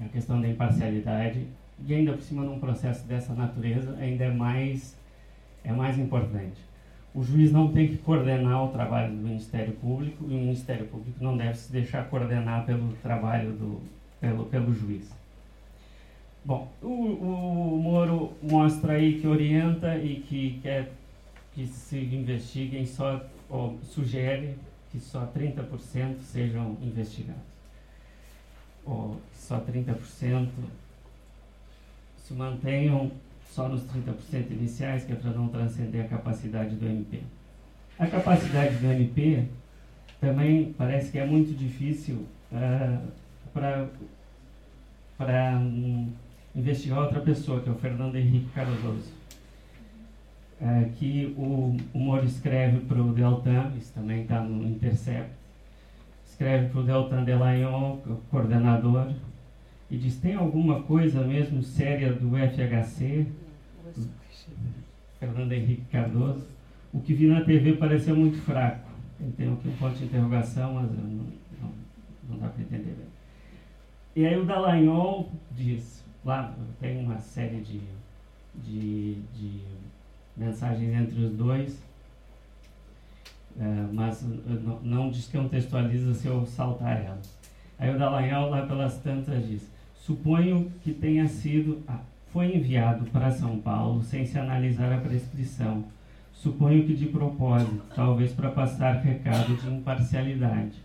a 0.00 0.08
questão 0.08 0.40
da 0.40 0.48
imparcialidade, 0.48 1.44
e 1.84 1.92
ainda 1.92 2.12
por 2.12 2.22
cima 2.22 2.44
num 2.44 2.60
processo 2.60 3.06
dessa 3.08 3.34
natureza, 3.34 3.96
ainda 3.98 4.24
é 4.24 4.30
mais, 4.30 4.96
é 5.64 5.72
mais 5.72 5.98
importante. 5.98 6.60
O 7.12 7.24
juiz 7.24 7.50
não 7.50 7.72
tem 7.72 7.88
que 7.88 7.96
coordenar 7.96 8.64
o 8.64 8.68
trabalho 8.68 9.10
do 9.10 9.20
Ministério 9.20 9.72
Público 9.72 10.24
e 10.28 10.34
o 10.34 10.38
Ministério 10.38 10.86
Público 10.86 11.18
não 11.20 11.36
deve 11.36 11.56
se 11.56 11.72
deixar 11.72 12.08
coordenar 12.08 12.64
pelo 12.64 12.92
trabalho 13.02 13.50
do, 13.52 13.80
pelo, 14.20 14.44
pelo 14.46 14.74
juiz. 14.74 15.08
Bom, 16.44 16.72
o, 16.80 16.86
o 16.86 17.78
Moro 17.82 18.32
mostra 18.42 18.94
aí 18.94 19.20
que 19.20 19.26
orienta 19.26 19.98
e 19.98 20.20
que 20.20 20.60
quer 20.62 20.92
que 21.54 21.66
se 21.66 21.98
investiguem 21.98 22.86
só, 22.86 23.24
ou 23.50 23.78
sugere 23.82 24.54
que 24.90 25.00
só 25.00 25.26
30% 25.26 26.20
sejam 26.20 26.76
investigados. 26.80 27.42
Ou 28.86 29.20
só 29.34 29.60
30% 29.60 30.48
se 32.16 32.34
mantenham 32.34 33.10
só 33.50 33.68
nos 33.68 33.82
30% 33.82 34.50
iniciais, 34.50 35.04
que 35.04 35.12
é 35.12 35.16
para 35.16 35.32
não 35.32 35.48
transcender 35.48 36.04
a 36.04 36.08
capacidade 36.08 36.76
do 36.76 36.86
MP. 36.86 37.22
A 37.98 38.06
capacidade 38.06 38.76
do 38.76 38.86
MP 38.86 39.44
também 40.20 40.72
parece 40.78 41.10
que 41.10 41.18
é 41.18 41.26
muito 41.26 41.52
difícil 41.52 42.24
uh, 42.52 43.08
para 45.16 45.56
um, 45.58 46.10
investigar 46.54 47.00
outra 47.00 47.20
pessoa, 47.20 47.60
que 47.60 47.68
é 47.68 47.72
o 47.72 47.76
Fernando 47.76 48.16
Henrique 48.16 48.50
Cardoso. 48.54 49.18
É, 50.60 50.90
que 50.96 51.34
o, 51.38 51.76
o 51.94 51.98
Moro 51.98 52.24
escreve 52.24 52.80
para 52.80 53.00
o 53.00 53.12
Deltan, 53.12 53.72
isso 53.76 53.92
também 53.94 54.22
está 54.22 54.40
no 54.40 54.68
Intercept, 54.68 55.30
escreve 56.26 56.68
para 56.70 56.80
o 56.80 56.82
Deltan 56.82 57.22
Delayon, 57.22 57.98
coordenador, 58.28 59.12
e 59.88 59.96
diz: 59.96 60.16
tem 60.16 60.34
alguma 60.34 60.82
coisa 60.82 61.22
mesmo 61.22 61.62
séria 61.62 62.12
do 62.12 62.30
FHC? 62.30 63.26
Fernando 65.18 65.52
Henrique 65.52 65.84
Cardoso. 65.90 66.46
O 66.92 67.00
que 67.00 67.12
vi 67.12 67.26
na 67.26 67.42
TV 67.42 67.74
pareceu 67.74 68.16
muito 68.16 68.38
fraco. 68.38 68.88
Tem 69.36 69.52
aqui 69.52 69.68
um 69.68 69.76
ponto 69.76 69.96
de 69.96 70.04
interrogação, 70.04 70.74
mas 70.74 70.90
não, 70.90 71.04
não, 71.04 71.72
não 72.30 72.38
dá 72.38 72.48
para 72.48 72.62
entender 72.62 72.94
bem. 72.94 73.17
E 74.16 74.26
aí 74.26 74.36
o 74.36 74.44
Dallagnol 74.44 75.30
diz, 75.52 76.04
lá 76.24 76.52
tem 76.80 77.04
uma 77.04 77.18
série 77.18 77.60
de, 77.60 77.80
de, 78.54 79.14
de 79.34 79.60
mensagens 80.36 80.92
entre 80.92 81.24
os 81.24 81.32
dois, 81.32 81.80
é, 83.58 83.86
mas 83.92 84.24
não, 84.82 85.10
descontextualiza 85.10 86.14
se 86.14 86.26
eu 86.26 86.44
saltar 86.46 87.04
ela. 87.04 87.20
Aí 87.78 87.94
o 87.94 87.98
Dallagnol 87.98 88.50
lá 88.50 88.66
pelas 88.66 88.98
tantas 88.98 89.46
diz, 89.46 89.70
suponho 89.94 90.72
que 90.82 90.92
tenha 90.92 91.28
sido, 91.28 91.82
ah, 91.86 92.00
foi 92.32 92.56
enviado 92.56 93.04
para 93.10 93.30
São 93.30 93.58
Paulo 93.58 94.02
sem 94.02 94.26
se 94.26 94.38
analisar 94.38 94.92
a 94.92 94.98
prescrição. 94.98 95.84
Suponho 96.32 96.84
que 96.84 96.94
de 96.94 97.06
propósito, 97.06 97.82
talvez 97.94 98.32
para 98.32 98.50
passar 98.50 98.96
recado 98.96 99.56
de 99.56 99.68
imparcialidade. 99.68 100.82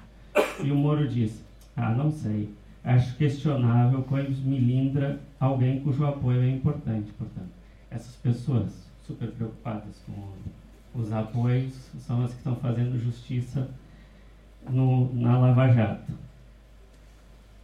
E 0.64 0.72
o 0.72 0.76
Moro 0.76 1.08
diz, 1.08 1.44
ah, 1.76 1.92
não 1.92 2.12
sei 2.12 2.50
acho 2.84 3.16
questionável 3.16 4.04
quando 4.04 4.30
milindra 4.44 5.20
alguém 5.40 5.80
cujo 5.80 6.06
apoio 6.06 6.42
é 6.42 6.50
importante. 6.50 7.12
Portanto, 7.14 7.52
essas 7.90 8.16
pessoas 8.16 8.92
super 9.06 9.30
preocupadas 9.30 10.02
com 10.06 11.00
os 11.00 11.12
apoios 11.12 11.74
são 12.00 12.24
as 12.24 12.32
que 12.32 12.38
estão 12.38 12.56
fazendo 12.58 13.00
justiça 13.00 13.70
no, 14.70 15.14
na 15.14 15.38
Lava 15.38 15.72
Jato. 15.72 16.12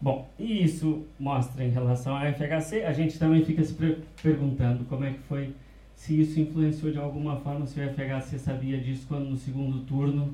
Bom, 0.02 0.30
e 0.40 0.64
isso 0.64 1.06
mostra 1.20 1.64
em 1.64 1.70
relação 1.70 2.16
à 2.16 2.32
FHC, 2.32 2.84
a 2.84 2.94
gente 2.94 3.20
também 3.20 3.44
fica 3.44 3.64
se 3.64 3.76
perguntando 4.24 4.86
como 4.86 5.04
é 5.04 5.12
que 5.12 5.20
foi, 5.20 5.54
se 5.94 6.20
isso 6.22 6.40
influenciou 6.40 6.92
de 6.92 6.98
alguma 6.98 7.36
forma, 7.38 7.68
se 7.68 7.82
o 7.82 7.84
FHC 7.84 8.40
sabia 8.40 8.80
disso 8.80 9.06
quando 9.10 9.30
no 9.30 9.36
segundo 9.36 9.80
turno 9.82 10.34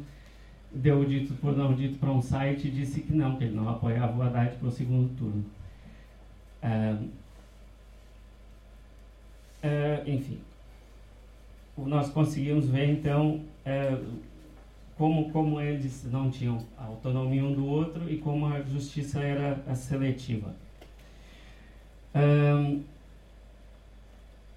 deu 0.75 1.05
dito 1.05 1.33
por 1.35 1.55
não 1.55 1.73
dito 1.73 1.97
para 1.97 2.11
um 2.11 2.21
site 2.21 2.67
e 2.67 2.71
disse 2.71 3.01
que 3.01 3.13
não, 3.13 3.37
que 3.37 3.45
ele 3.45 3.55
não 3.55 3.69
apoiava 3.69 4.17
o 4.17 4.21
Haddad 4.21 4.57
para 4.57 4.67
o 4.67 4.71
segundo 4.71 5.15
turno. 5.17 5.45
Uh, 6.61 7.05
uh, 9.63 10.09
enfim, 10.09 10.39
nós 11.77 12.09
conseguimos 12.09 12.67
ver 12.67 12.89
então 12.89 13.41
uh, 13.65 14.05
como, 14.97 15.31
como 15.31 15.61
eles 15.61 16.03
não 16.11 16.29
tinham 16.29 16.59
autonomia 16.77 17.43
um 17.43 17.53
do 17.53 17.65
outro 17.65 18.09
e 18.09 18.17
como 18.17 18.47
a 18.47 18.61
justiça 18.61 19.21
era 19.21 19.61
a 19.67 19.75
seletiva. 19.75 20.53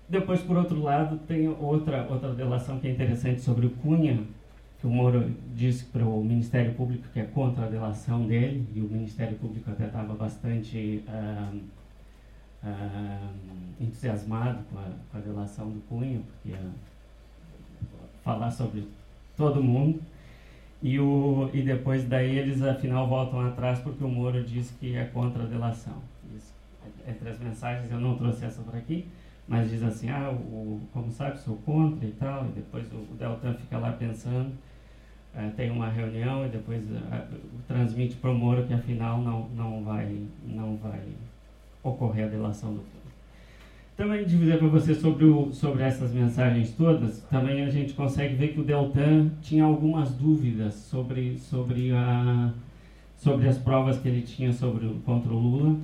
depois, 0.09 0.41
por 0.41 0.57
outro 0.57 0.81
lado, 0.81 1.19
tem 1.27 1.49
outra, 1.49 2.07
outra 2.09 2.33
delação 2.33 2.79
que 2.79 2.87
é 2.87 2.91
interessante 2.91 3.41
sobre 3.41 3.67
o 3.67 3.71
Cunha, 3.71 4.25
que 4.81 4.87
o 4.87 4.91
Moro 4.91 5.35
disse 5.55 5.85
para 5.87 6.05
o 6.05 6.23
Ministério 6.23 6.73
Público 6.75 7.09
que 7.13 7.19
é 7.19 7.25
contra 7.25 7.65
a 7.65 7.69
delação 7.69 8.27
dele, 8.27 8.65
e 8.75 8.81
o 8.81 8.85
Ministério 8.85 9.37
Público 9.37 9.71
até 9.71 9.87
estava 9.87 10.15
bastante 10.15 11.03
ah, 11.09 11.53
ah, 12.63 13.31
entusiasmado 13.81 14.61
com 14.71 14.79
a, 14.79 14.85
com 15.11 15.19
a, 15.19 15.21
delação 15.21 15.71
do 15.71 15.81
Cunha, 15.89 16.21
porque 16.21 16.51
ia 16.51 16.61
falar 18.23 18.51
sobre 18.53 18.87
todo 19.37 19.63
mundo. 19.63 20.01
E, 20.81 21.01
o, 21.01 21.51
e 21.53 21.61
depois 21.61 22.05
daí 22.05 22.39
eles 22.39 22.63
afinal 22.63 23.09
voltam 23.09 23.41
atrás 23.41 23.81
porque 23.81 24.05
o 24.05 24.09
Moro 24.09 24.45
diz 24.45 24.71
que 24.79 24.95
é 24.95 25.07
contra 25.07 25.43
a 25.43 25.47
delação. 25.47 26.01
Isso, 26.37 26.55
entre 27.05 27.31
as 27.31 27.41
mensagens 27.41 27.91
eu 27.91 27.99
não 27.99 28.17
trouxe 28.17 28.45
essa 28.45 28.63
por 28.63 28.77
aqui, 28.77 29.09
mas 29.49 29.71
diz 29.71 29.83
assim, 29.83 30.09
ah, 30.09 30.31
o, 30.31 30.81
como 30.93 31.11
sabe, 31.11 31.37
sou 31.41 31.57
contra 31.57 32.07
e 32.07 32.13
tal, 32.13 32.47
e 32.47 32.51
depois 32.51 32.87
o, 32.93 32.97
o 32.97 33.17
Deltan 33.19 33.55
fica 33.55 33.77
lá 33.77 33.91
pensando 33.91 34.53
é, 35.35 35.49
tem 35.51 35.71
uma 35.71 35.89
reunião 35.89 36.45
e 36.45 36.49
depois 36.49 36.83
é, 36.91 37.25
transmite 37.67 38.17
para 38.17 38.31
o 38.31 38.35
Moro 38.35 38.67
que 38.67 38.75
afinal 38.75 39.21
não, 39.21 39.49
não, 39.51 39.85
vai, 39.85 40.17
não 40.45 40.77
vai 40.77 41.01
ocorrer 41.83 42.27
a 42.27 42.29
delação 42.29 42.75
do 42.75 42.81
fundo. 42.81 42.99
Também 43.97 44.25
dizer 44.25 44.59
para 44.59 44.69
você 44.69 44.95
sobre, 44.95 45.25
o, 45.25 45.53
sobre 45.53 45.83
essas 45.83 46.13
mensagens 46.13 46.73
todas, 46.73 47.21
também 47.25 47.65
a 47.65 47.71
gente 47.71 47.95
consegue 47.95 48.37
ver 48.37 48.55
que 48.55 48.61
o 48.61 48.65
Deltan 48.65 49.31
tinha 49.43 49.65
algumas 49.65 50.13
dúvidas 50.13 50.75
sobre, 50.75 51.37
sobre, 51.39 51.93
a, 51.93 52.53
sobre 53.17 53.49
as 53.49 53.59
provas 53.59 53.99
que 53.99 54.07
ele 54.07 54.23
tinha 54.23 54.53
sobre, 54.53 54.89
contra 55.05 55.33
o 55.33 55.39
Lula 55.39 55.77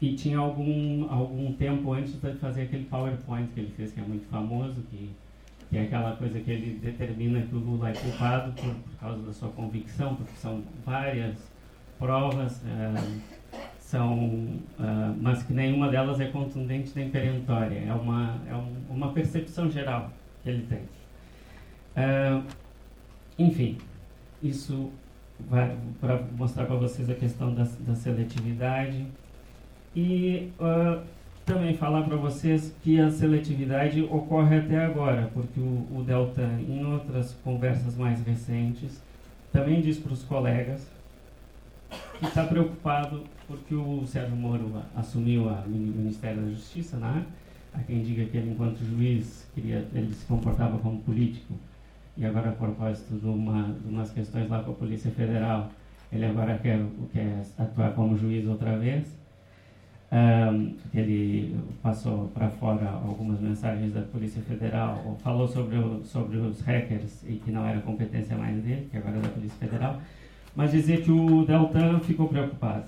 e 0.00 0.14
tinha 0.14 0.38
algum, 0.38 1.06
algum 1.10 1.52
tempo 1.52 1.92
antes 1.92 2.18
de 2.18 2.32
fazer 2.38 2.62
aquele 2.62 2.84
PowerPoint 2.84 3.50
que 3.52 3.60
ele 3.60 3.72
fez, 3.76 3.92
que 3.92 4.00
é 4.00 4.02
muito 4.02 4.26
famoso, 4.28 4.80
que 4.90 5.10
que 5.70 5.78
é 5.78 5.82
aquela 5.82 6.16
coisa 6.16 6.40
que 6.40 6.50
ele 6.50 6.80
determina 6.82 7.40
que 7.42 7.54
o 7.54 7.58
Lula 7.58 7.90
é 7.90 7.92
culpado 7.92 8.52
por, 8.52 8.74
por 8.74 8.98
causa 8.98 9.22
da 9.22 9.32
sua 9.32 9.48
convicção, 9.50 10.16
porque 10.16 10.32
são 10.34 10.64
várias 10.84 11.36
provas, 11.96 12.60
é, 12.66 13.58
são, 13.78 14.58
é, 14.80 15.14
mas 15.20 15.44
que 15.44 15.52
nenhuma 15.52 15.88
delas 15.88 16.18
é 16.18 16.26
contundente 16.26 16.90
nem 16.96 17.08
perentória. 17.08 17.78
É 17.86 17.94
uma, 17.94 18.40
é 18.48 18.54
um, 18.54 18.74
uma 18.90 19.12
percepção 19.12 19.70
geral 19.70 20.10
que 20.42 20.50
ele 20.50 20.66
tem. 20.66 20.80
É, 21.94 22.42
enfim, 23.38 23.78
isso 24.42 24.90
para 25.48 26.20
mostrar 26.36 26.66
para 26.66 26.76
vocês 26.76 27.08
a 27.08 27.14
questão 27.14 27.54
da, 27.54 27.64
da 27.80 27.94
seletividade 27.94 29.06
e 29.94 30.50
uh, 30.58 31.02
também 31.44 31.74
falar 31.76 32.02
para 32.02 32.16
vocês 32.16 32.74
que 32.82 33.00
a 33.00 33.10
seletividade 33.10 34.02
ocorre 34.02 34.58
até 34.58 34.84
agora, 34.84 35.30
porque 35.34 35.58
o, 35.58 35.86
o 35.90 36.04
Deltan, 36.06 36.60
em 36.68 36.84
outras 36.84 37.32
conversas 37.44 37.96
mais 37.96 38.24
recentes, 38.24 39.02
também 39.52 39.80
diz 39.80 39.98
para 39.98 40.12
os 40.12 40.22
colegas 40.22 40.86
que 42.18 42.26
está 42.26 42.44
preocupado 42.44 43.24
porque 43.48 43.74
o 43.74 44.06
Sérgio 44.06 44.36
Moro 44.36 44.80
assumiu 44.94 45.48
o 45.48 45.68
Ministério 45.68 46.42
da 46.42 46.50
Justiça, 46.50 46.96
né? 46.96 47.26
Há 47.74 47.80
quem 47.80 48.02
diga 48.02 48.24
que 48.26 48.36
ele, 48.36 48.50
enquanto 48.50 48.78
juiz, 48.78 49.46
queria, 49.54 49.86
ele 49.92 50.14
se 50.14 50.24
comportava 50.26 50.78
como 50.78 51.00
político 51.00 51.54
e 52.16 52.26
agora, 52.26 52.50
a 52.50 52.52
propósito 52.52 53.14
de, 53.14 53.26
uma, 53.26 53.72
de 53.72 53.88
umas 53.88 54.10
questões 54.10 54.48
lá 54.48 54.62
com 54.62 54.72
a 54.72 54.74
Polícia 54.74 55.10
Federal, 55.10 55.70
ele 56.12 56.26
agora 56.26 56.58
quer, 56.58 56.84
quer 57.12 57.42
atuar 57.58 57.94
como 57.94 58.16
juiz 58.16 58.46
outra 58.46 58.76
vez. 58.76 59.06
Um, 60.12 60.74
ele 60.92 61.56
passou 61.80 62.28
para 62.34 62.50
fora 62.50 62.90
algumas 62.90 63.38
mensagens 63.38 63.92
da 63.94 64.02
Polícia 64.02 64.42
Federal, 64.42 65.16
falou 65.22 65.46
sobre, 65.46 65.78
o, 65.78 66.04
sobre 66.04 66.36
os 66.36 66.60
hackers 66.62 67.22
e 67.28 67.36
que 67.36 67.52
não 67.52 67.64
era 67.64 67.80
competência 67.80 68.36
mais 68.36 68.60
dele, 68.60 68.88
que 68.90 68.96
agora 68.96 69.18
é 69.18 69.20
da 69.20 69.28
Polícia 69.28 69.56
Federal, 69.56 70.00
mas 70.56 70.72
dizer 70.72 71.04
que 71.04 71.12
o 71.12 71.44
Deltan 71.44 72.00
ficou 72.00 72.26
preocupado, 72.26 72.86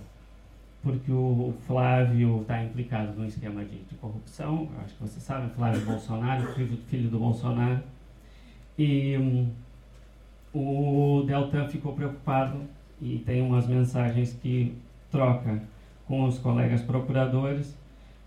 porque 0.83 1.13
o 1.13 1.55
Flávio 1.65 2.41
está 2.41 2.61
implicado 2.65 3.13
num 3.17 3.27
esquema 3.27 3.65
de, 3.65 3.79
de 3.79 3.95
corrupção, 4.01 4.69
acho 4.85 4.95
que 4.95 5.03
você 5.03 5.21
sabe, 5.21 5.49
Flávio 5.55 5.81
Bolsonaro, 5.83 6.53
filho, 6.55 6.77
filho 6.91 7.09
do 7.09 7.21
Bolsonaro, 7.21 7.79
e 8.77 9.17
um, 9.17 9.49
o 10.53 11.23
Deltan 11.25 11.69
ficou 11.69 11.93
preocupado 11.93 12.63
e 13.01 13.23
tem 13.25 13.43
umas 13.43 13.69
mensagens 13.69 14.33
que 14.43 14.75
troca 15.09 15.63
com 16.13 16.25
os 16.25 16.39
colegas 16.39 16.83
procuradores, 16.83 17.75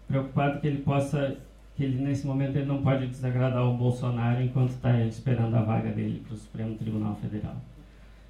preocupado 0.08 0.60
que 0.60 0.66
ele 0.66 0.80
possa, 0.80 1.38
que 1.76 1.84
ele 1.84 2.04
nesse 2.04 2.26
momento 2.26 2.56
ele 2.56 2.66
não 2.66 2.82
pode 2.82 3.06
desagradar 3.06 3.64
o 3.64 3.78
Bolsonaro 3.78 4.42
enquanto 4.42 4.72
está 4.72 5.00
esperando 5.02 5.54
a 5.54 5.62
vaga 5.62 5.92
dele 5.92 6.24
para 6.26 6.34
o 6.34 6.36
Supremo 6.36 6.74
Tribunal 6.74 7.16
Federal. 7.18 7.56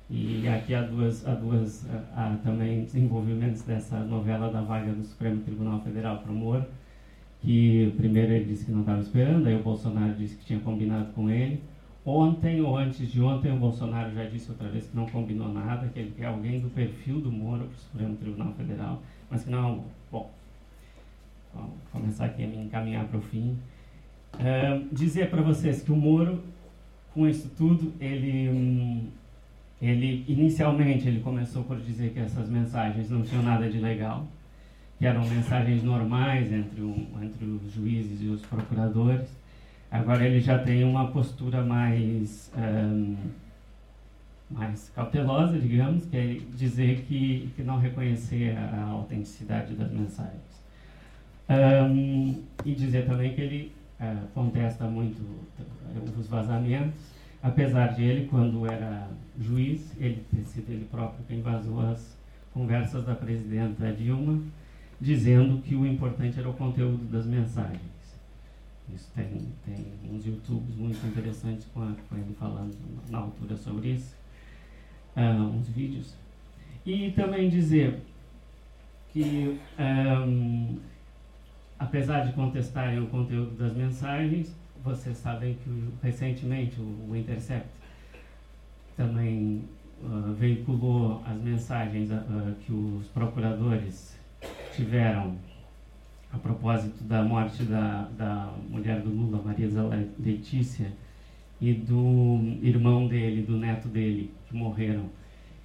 E 0.10 0.46
aqui 0.46 0.76
há 0.76 0.82
duas, 0.82 1.26
há 1.26 1.36
duas 1.36 1.90
há 2.18 2.36
também 2.44 2.84
desenvolvimentos 2.84 3.62
dessa 3.62 3.98
novela 4.00 4.52
da 4.52 4.60
vaga 4.60 4.92
do 4.92 5.06
Supremo 5.06 5.40
Tribunal 5.40 5.80
Federal 5.80 6.18
para 6.18 6.34
o 6.34 6.36
Moro, 6.36 6.66
que 7.42 7.94
primeiro 7.96 8.34
ele 8.34 8.44
disse 8.44 8.66
que 8.66 8.74
não 8.74 8.82
estava 8.82 9.00
esperando, 9.00 9.48
aí 9.48 9.56
o 9.56 9.64
Bolsonaro 9.64 10.16
disse 10.16 10.36
que 10.36 10.44
tinha 10.48 10.60
combinado 10.60 11.14
com 11.14 11.30
ele, 11.30 11.64
Ontem 12.06 12.62
ou 12.62 12.78
antes 12.78 13.12
de 13.12 13.20
ontem, 13.20 13.52
o 13.52 13.58
Bolsonaro 13.58 14.14
já 14.14 14.26
disse 14.26 14.52
outra 14.52 14.70
vez 14.70 14.86
que 14.86 14.96
não 14.96 15.08
combinou 15.08 15.52
nada, 15.52 15.88
que 15.88 15.98
ele 15.98 16.14
quer 16.16 16.26
alguém 16.26 16.60
do 16.60 16.70
perfil 16.70 17.20
do 17.20 17.32
Moro 17.32 17.64
para 17.64 17.74
o 17.74 17.80
Supremo 17.80 18.16
Tribunal 18.18 18.54
Federal, 18.54 19.02
mas 19.30 19.46
não. 19.46 19.84
Bom, 20.12 20.32
vamos 21.54 21.74
começar 21.92 22.26
aqui 22.26 22.44
a 22.44 22.48
me 22.48 22.58
encaminhar 22.58 23.06
para 23.06 23.18
o 23.18 23.22
fim. 23.22 23.58
É, 24.40 24.82
dizer 24.92 25.30
para 25.30 25.42
vocês 25.42 25.82
que 25.82 25.92
o 25.92 25.96
Moro, 25.96 26.44
com 27.14 27.28
isso 27.28 27.50
tudo, 27.58 27.94
ele, 28.00 28.50
hum, 28.50 29.08
ele 29.82 30.26
inicialmente 30.28 31.08
ele 31.08 31.22
começou 31.22 31.64
por 31.64 31.80
dizer 31.80 32.12
que 32.12 32.20
essas 32.20 32.50
mensagens 32.50 33.10
não 33.10 33.22
tinham 33.22 33.44
nada 33.44 33.70
de 33.70 33.80
legal, 33.80 34.28
que 35.00 35.06
eram 35.06 35.26
mensagens 35.28 35.84
normais 35.84 36.52
entre, 36.52 36.82
um, 36.82 37.08
entre 37.22 37.46
os 37.46 37.72
juízes 37.74 38.22
e 38.22 38.28
os 38.28 38.42
procuradores 38.42 39.30
Agora 39.96 40.26
ele 40.26 40.42
já 40.42 40.60
tem 40.60 40.84
uma 40.84 41.08
postura 41.08 41.64
mais, 41.64 42.52
um, 42.58 43.16
mais 44.50 44.90
cautelosa, 44.90 45.58
digamos, 45.60 46.06
que 46.06 46.18
é 46.18 46.40
dizer 46.56 47.02
que, 47.02 47.52
que 47.56 47.64
não 47.64 47.80
reconhecer 47.80 48.56
a 48.58 48.84
autenticidade 48.84 49.74
das 49.74 49.92
mensagens. 49.92 50.56
Um, 51.50 52.44
e 52.64 52.74
dizer 52.74 53.06
também 53.06 53.34
que 53.34 53.42
ele 53.42 53.72
uh, 54.00 54.28
contesta 54.34 54.86
muito 54.86 55.22
os 56.18 56.28
vazamentos, 56.28 57.00
apesar 57.42 57.94
de 57.94 58.04
ele, 58.04 58.28
quando 58.28 58.66
era 58.66 59.08
juiz, 59.40 59.92
ele 60.00 60.24
ter 60.34 60.44
sido 60.44 60.72
ele 60.72 60.86
próprio 60.86 61.24
quem 61.28 61.42
vazou 61.42 61.82
as 61.82 62.18
conversas 62.54 63.06
da 63.06 63.14
presidenta 63.14 63.92
Dilma, 63.92 64.42
dizendo 65.00 65.62
que 65.62 65.76
o 65.76 65.86
importante 65.86 66.40
era 66.40 66.50
o 66.50 66.54
conteúdo 66.54 67.04
das 67.12 67.26
mensagens. 67.26 67.96
Isso 68.94 69.12
tem, 69.16 69.52
tem 69.66 69.86
uns 70.12 70.26
YouTubes 70.26 70.76
muito 70.76 71.06
interessantes 71.06 71.68
com, 71.74 71.82
a, 71.82 71.92
com 72.08 72.16
ele 72.16 72.36
falando 72.40 72.76
na 73.10 73.18
altura 73.20 73.58
sobre 73.58 73.90
isso, 73.90 74.16
uh, 75.16 75.22
uns 75.22 75.68
vídeos. 75.70 76.14
E 76.86 77.12
também 77.12 77.50
dizer 77.50 78.00
que, 79.12 79.60
um, 79.80 80.78
apesar 81.80 82.26
de 82.26 82.34
contestarem 82.34 83.00
o 83.00 83.08
conteúdo 83.08 83.58
das 83.58 83.74
mensagens, 83.74 84.56
vocês 84.84 85.18
sabem 85.18 85.56
que 85.64 85.90
recentemente 86.04 86.80
o, 86.80 87.10
o, 87.10 87.16
Intercept 87.16 87.68
também 88.96 89.64
uh, 90.04 90.34
veiculou 90.34 91.24
as 91.26 91.38
mensagens 91.42 92.12
uh, 92.12 92.56
que 92.66 92.72
os 92.72 93.08
procuradores 93.08 94.16
tiveram 94.76 95.36
a 96.32 96.38
propósito 96.38 97.04
da 97.06 97.24
morte 97.24 97.64
da, 97.64 98.10
da 98.18 98.54
mulher 98.70 99.02
do 99.02 99.10
Lula, 99.10 99.42
Maria 99.44 99.70
Letícia, 100.20 100.92
e 101.62 101.74
do 101.74 102.58
irmão 102.62 103.08
dele, 103.08 103.42
do 103.44 103.58
neto 103.58 103.88
dele, 103.88 104.32
que 104.48 104.56
morreram, 104.56 105.10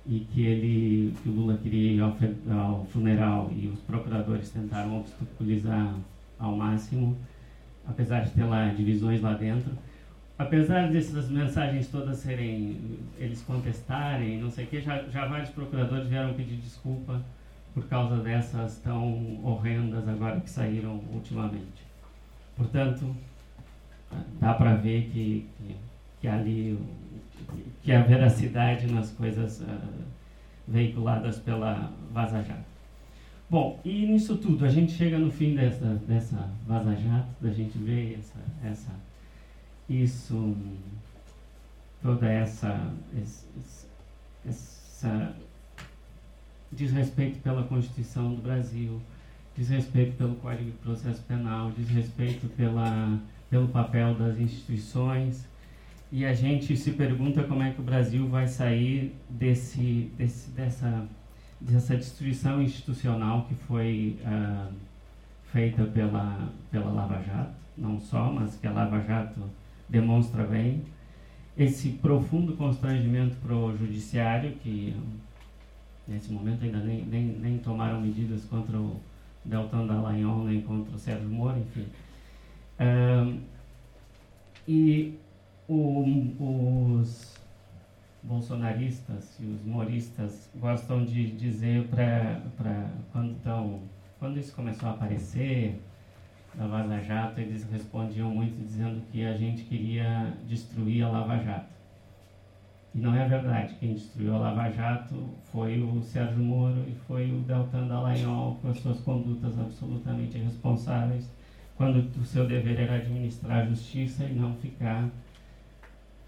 e 0.07 0.21
que 0.21 0.43
ele, 0.43 1.15
que 1.23 1.29
o 1.29 1.33
Lula 1.33 1.59
queria 1.59 1.93
ir 1.93 2.01
ao, 2.01 2.17
ao 2.59 2.85
funeral 2.87 3.51
e 3.55 3.69
os 3.69 3.81
procuradores 3.81 4.51
tentaram 4.51 4.99
obstaculizar 4.99 5.95
ao 6.39 6.57
máximo, 6.57 7.17
apesar 7.87 8.21
de 8.21 8.31
ter 8.31 8.45
lá 8.45 8.69
divisões 8.69 9.21
lá 9.21 9.35
dentro. 9.35 9.73
Apesar 10.39 10.91
dessas 10.91 11.29
mensagens 11.29 11.89
todas 11.89 12.19
serem, 12.19 12.99
eles 13.19 13.43
contestarem, 13.43 14.41
não 14.41 14.51
sei 14.51 14.65
o 14.65 14.69
que, 14.69 14.81
já, 14.81 15.03
já 15.03 15.27
vários 15.27 15.51
procuradores 15.51 16.09
vieram 16.09 16.33
pedir 16.33 16.57
desculpa 16.57 17.23
por 17.75 17.87
causa 17.87 18.17
dessas 18.17 18.79
tão 18.79 19.45
horrendas 19.45 20.09
agora 20.09 20.41
que 20.41 20.49
saíram 20.49 21.03
ultimamente. 21.13 21.85
Portanto, 22.57 23.15
dá 24.41 24.55
para 24.55 24.75
ver 24.75 25.11
que, 25.11 25.47
que, 25.57 25.77
que, 26.21 26.29
ali 26.29 26.79
que 27.83 27.93
a 27.93 28.03
veracidade 28.03 28.87
nas 28.93 29.11
coisas 29.13 29.61
uh, 29.61 29.67
veiculadas 30.67 31.39
pela 31.39 31.93
Vaza 32.13 32.43
Jato. 32.43 32.71
Bom, 33.49 33.81
e 33.85 34.07
nisso 34.07 34.37
tudo, 34.37 34.65
a 34.65 34.69
gente 34.69 34.93
chega 34.93 35.19
no 35.19 35.31
fim 35.31 35.57
dessa, 35.57 35.95
dessa 36.07 36.49
Vaza 36.67 36.95
Jato, 36.95 37.29
da 37.41 37.51
gente 37.51 37.77
ver 37.79 38.19
essa, 38.19 38.39
essa, 38.65 38.93
isso, 39.89 40.57
toda 42.01 42.31
essa, 42.31 42.93
essa 44.47 45.35
desrespeito 46.71 47.41
pela 47.41 47.65
Constituição 47.65 48.35
do 48.35 48.43
Brasil, 48.43 49.01
desrespeito 49.57 50.17
pelo 50.17 50.37
Código 50.37 50.71
de 50.71 50.77
Processo 50.79 51.23
Penal, 51.23 51.73
desrespeito 51.73 52.47
pela, 52.51 53.19
pelo 53.51 53.69
papel 53.69 54.15
das 54.15 54.39
instituições. 54.39 55.47
E 56.11 56.25
a 56.25 56.33
gente 56.33 56.77
se 56.77 56.93
pergunta 56.93 57.43
como 57.43 57.63
é 57.63 57.71
que 57.71 57.81
o 57.81 57.85
Brasil 57.85 58.27
vai 58.29 58.49
sair 58.49 59.15
desse, 59.29 60.11
desse, 60.17 60.51
dessa, 60.51 61.07
dessa 61.61 61.97
destruição 61.97 62.63
institucional 62.63 63.47
que 63.49 63.55
foi 63.55 64.17
uh, 64.25 64.73
feita 65.53 65.85
pela, 65.85 66.49
pela 66.71 66.91
Lava 66.91 67.23
Jato, 67.23 67.55
não 67.77 68.01
só, 68.01 68.33
mas 68.33 68.57
que 68.57 68.67
a 68.67 68.73
Lava 68.73 69.01
Jato 69.03 69.41
demonstra 69.89 70.45
bem. 70.45 70.83
Esse 71.59 71.91
profundo 71.91 72.55
constrangimento 72.55 73.37
para 73.37 73.55
o 73.55 73.77
judiciário, 73.77 74.53
que 74.63 74.97
Nesse 76.11 76.33
momento 76.33 76.65
ainda 76.65 76.79
nem, 76.79 77.05
nem, 77.05 77.25
nem 77.25 77.59
tomaram 77.59 78.01
medidas 78.01 78.45
contra 78.47 78.77
o 78.77 79.01
Deltan 79.45 79.87
Dallagnol, 79.87 80.45
nem 80.45 80.61
contra 80.61 80.93
o 80.93 80.99
Sérgio 80.99 81.29
Moro, 81.29 81.57
enfim. 81.57 81.87
E 84.67 85.19
o, 85.69 87.01
os 87.01 87.35
bolsonaristas 88.23 89.37
e 89.41 89.47
os 89.47 89.65
moristas 89.65 90.49
gostam 90.55 91.05
de 91.05 91.31
dizer 91.33 91.89
para 91.89 92.91
quando 93.13 93.33
estão 93.33 93.81
quando 94.19 94.39
isso 94.39 94.55
começou 94.55 94.91
a 94.91 94.93
aparecer 94.93 95.81
da 96.55 96.67
Vaza 96.67 97.01
Jato 97.01 97.41
eles 97.41 97.67
respondiam 97.71 98.31
muito 98.31 98.63
dizendo 98.63 99.03
que 99.11 99.25
a 99.25 99.37
gente 99.37 99.65
queria 99.65 100.35
destruir 100.47 101.03
a 101.03 101.09
Lava 101.09 101.39
Jato 101.39 101.81
e 102.95 102.99
não 102.99 103.15
é 103.15 103.27
verdade. 103.27 103.75
Quem 103.79 103.95
destruiu 103.95 104.35
a 104.35 104.39
Lava 104.39 104.69
Jato 104.71 105.15
foi 105.53 105.81
o 105.81 106.03
Sérgio 106.03 106.43
Moro 106.43 106.85
e 106.89 106.95
foi 107.07 107.31
o 107.31 107.41
Deltan 107.41 107.87
Dallagnol 107.87 108.57
com 108.61 108.69
as 108.69 108.81
suas 108.81 108.99
condutas 109.01 109.59
absolutamente 109.59 110.37
irresponsáveis, 110.39 111.31
quando 111.81 111.97
o 112.21 112.25
seu 112.27 112.47
dever 112.47 112.79
era 112.79 112.97
administrar 112.97 113.63
a 113.63 113.65
justiça 113.65 114.25
e 114.25 114.35
não 114.35 114.55
ficar 114.57 115.09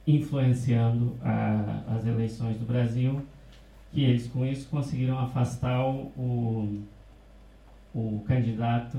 influenciando 0.06 1.14
a, 1.20 1.82
as 1.94 2.06
eleições 2.06 2.56
do 2.56 2.64
Brasil, 2.64 3.22
que 3.92 4.02
eles 4.02 4.28
com 4.28 4.46
isso 4.46 4.66
conseguiram 4.70 5.18
afastar 5.18 5.86
o, 5.86 6.82
o 7.94 8.24
candidato, 8.26 8.96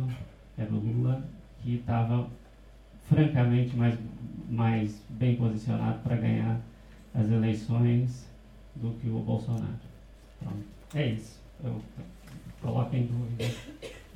era 0.56 0.72
o 0.72 0.78
Lula, 0.78 1.24
que 1.64 1.74
estava 1.74 2.28
francamente 3.10 3.76
mais, 3.76 3.98
mais 4.48 5.04
bem 5.10 5.36
posicionado 5.36 6.04
para 6.04 6.18
ganhar 6.18 6.62
as 7.16 7.32
eleições 7.32 8.30
do 8.76 8.92
que 9.00 9.10
o 9.10 9.18
Bolsonaro. 9.18 9.80
Pronto, 10.40 10.64
é 10.94 11.08
isso. 11.08 11.42
Eu 11.64 11.82
coloco 12.62 12.96
em 12.96 13.08
dúvida 13.08 13.46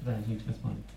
para 0.03 0.17
a 0.17 0.21
gente 0.21 0.45
responder. 0.45 0.96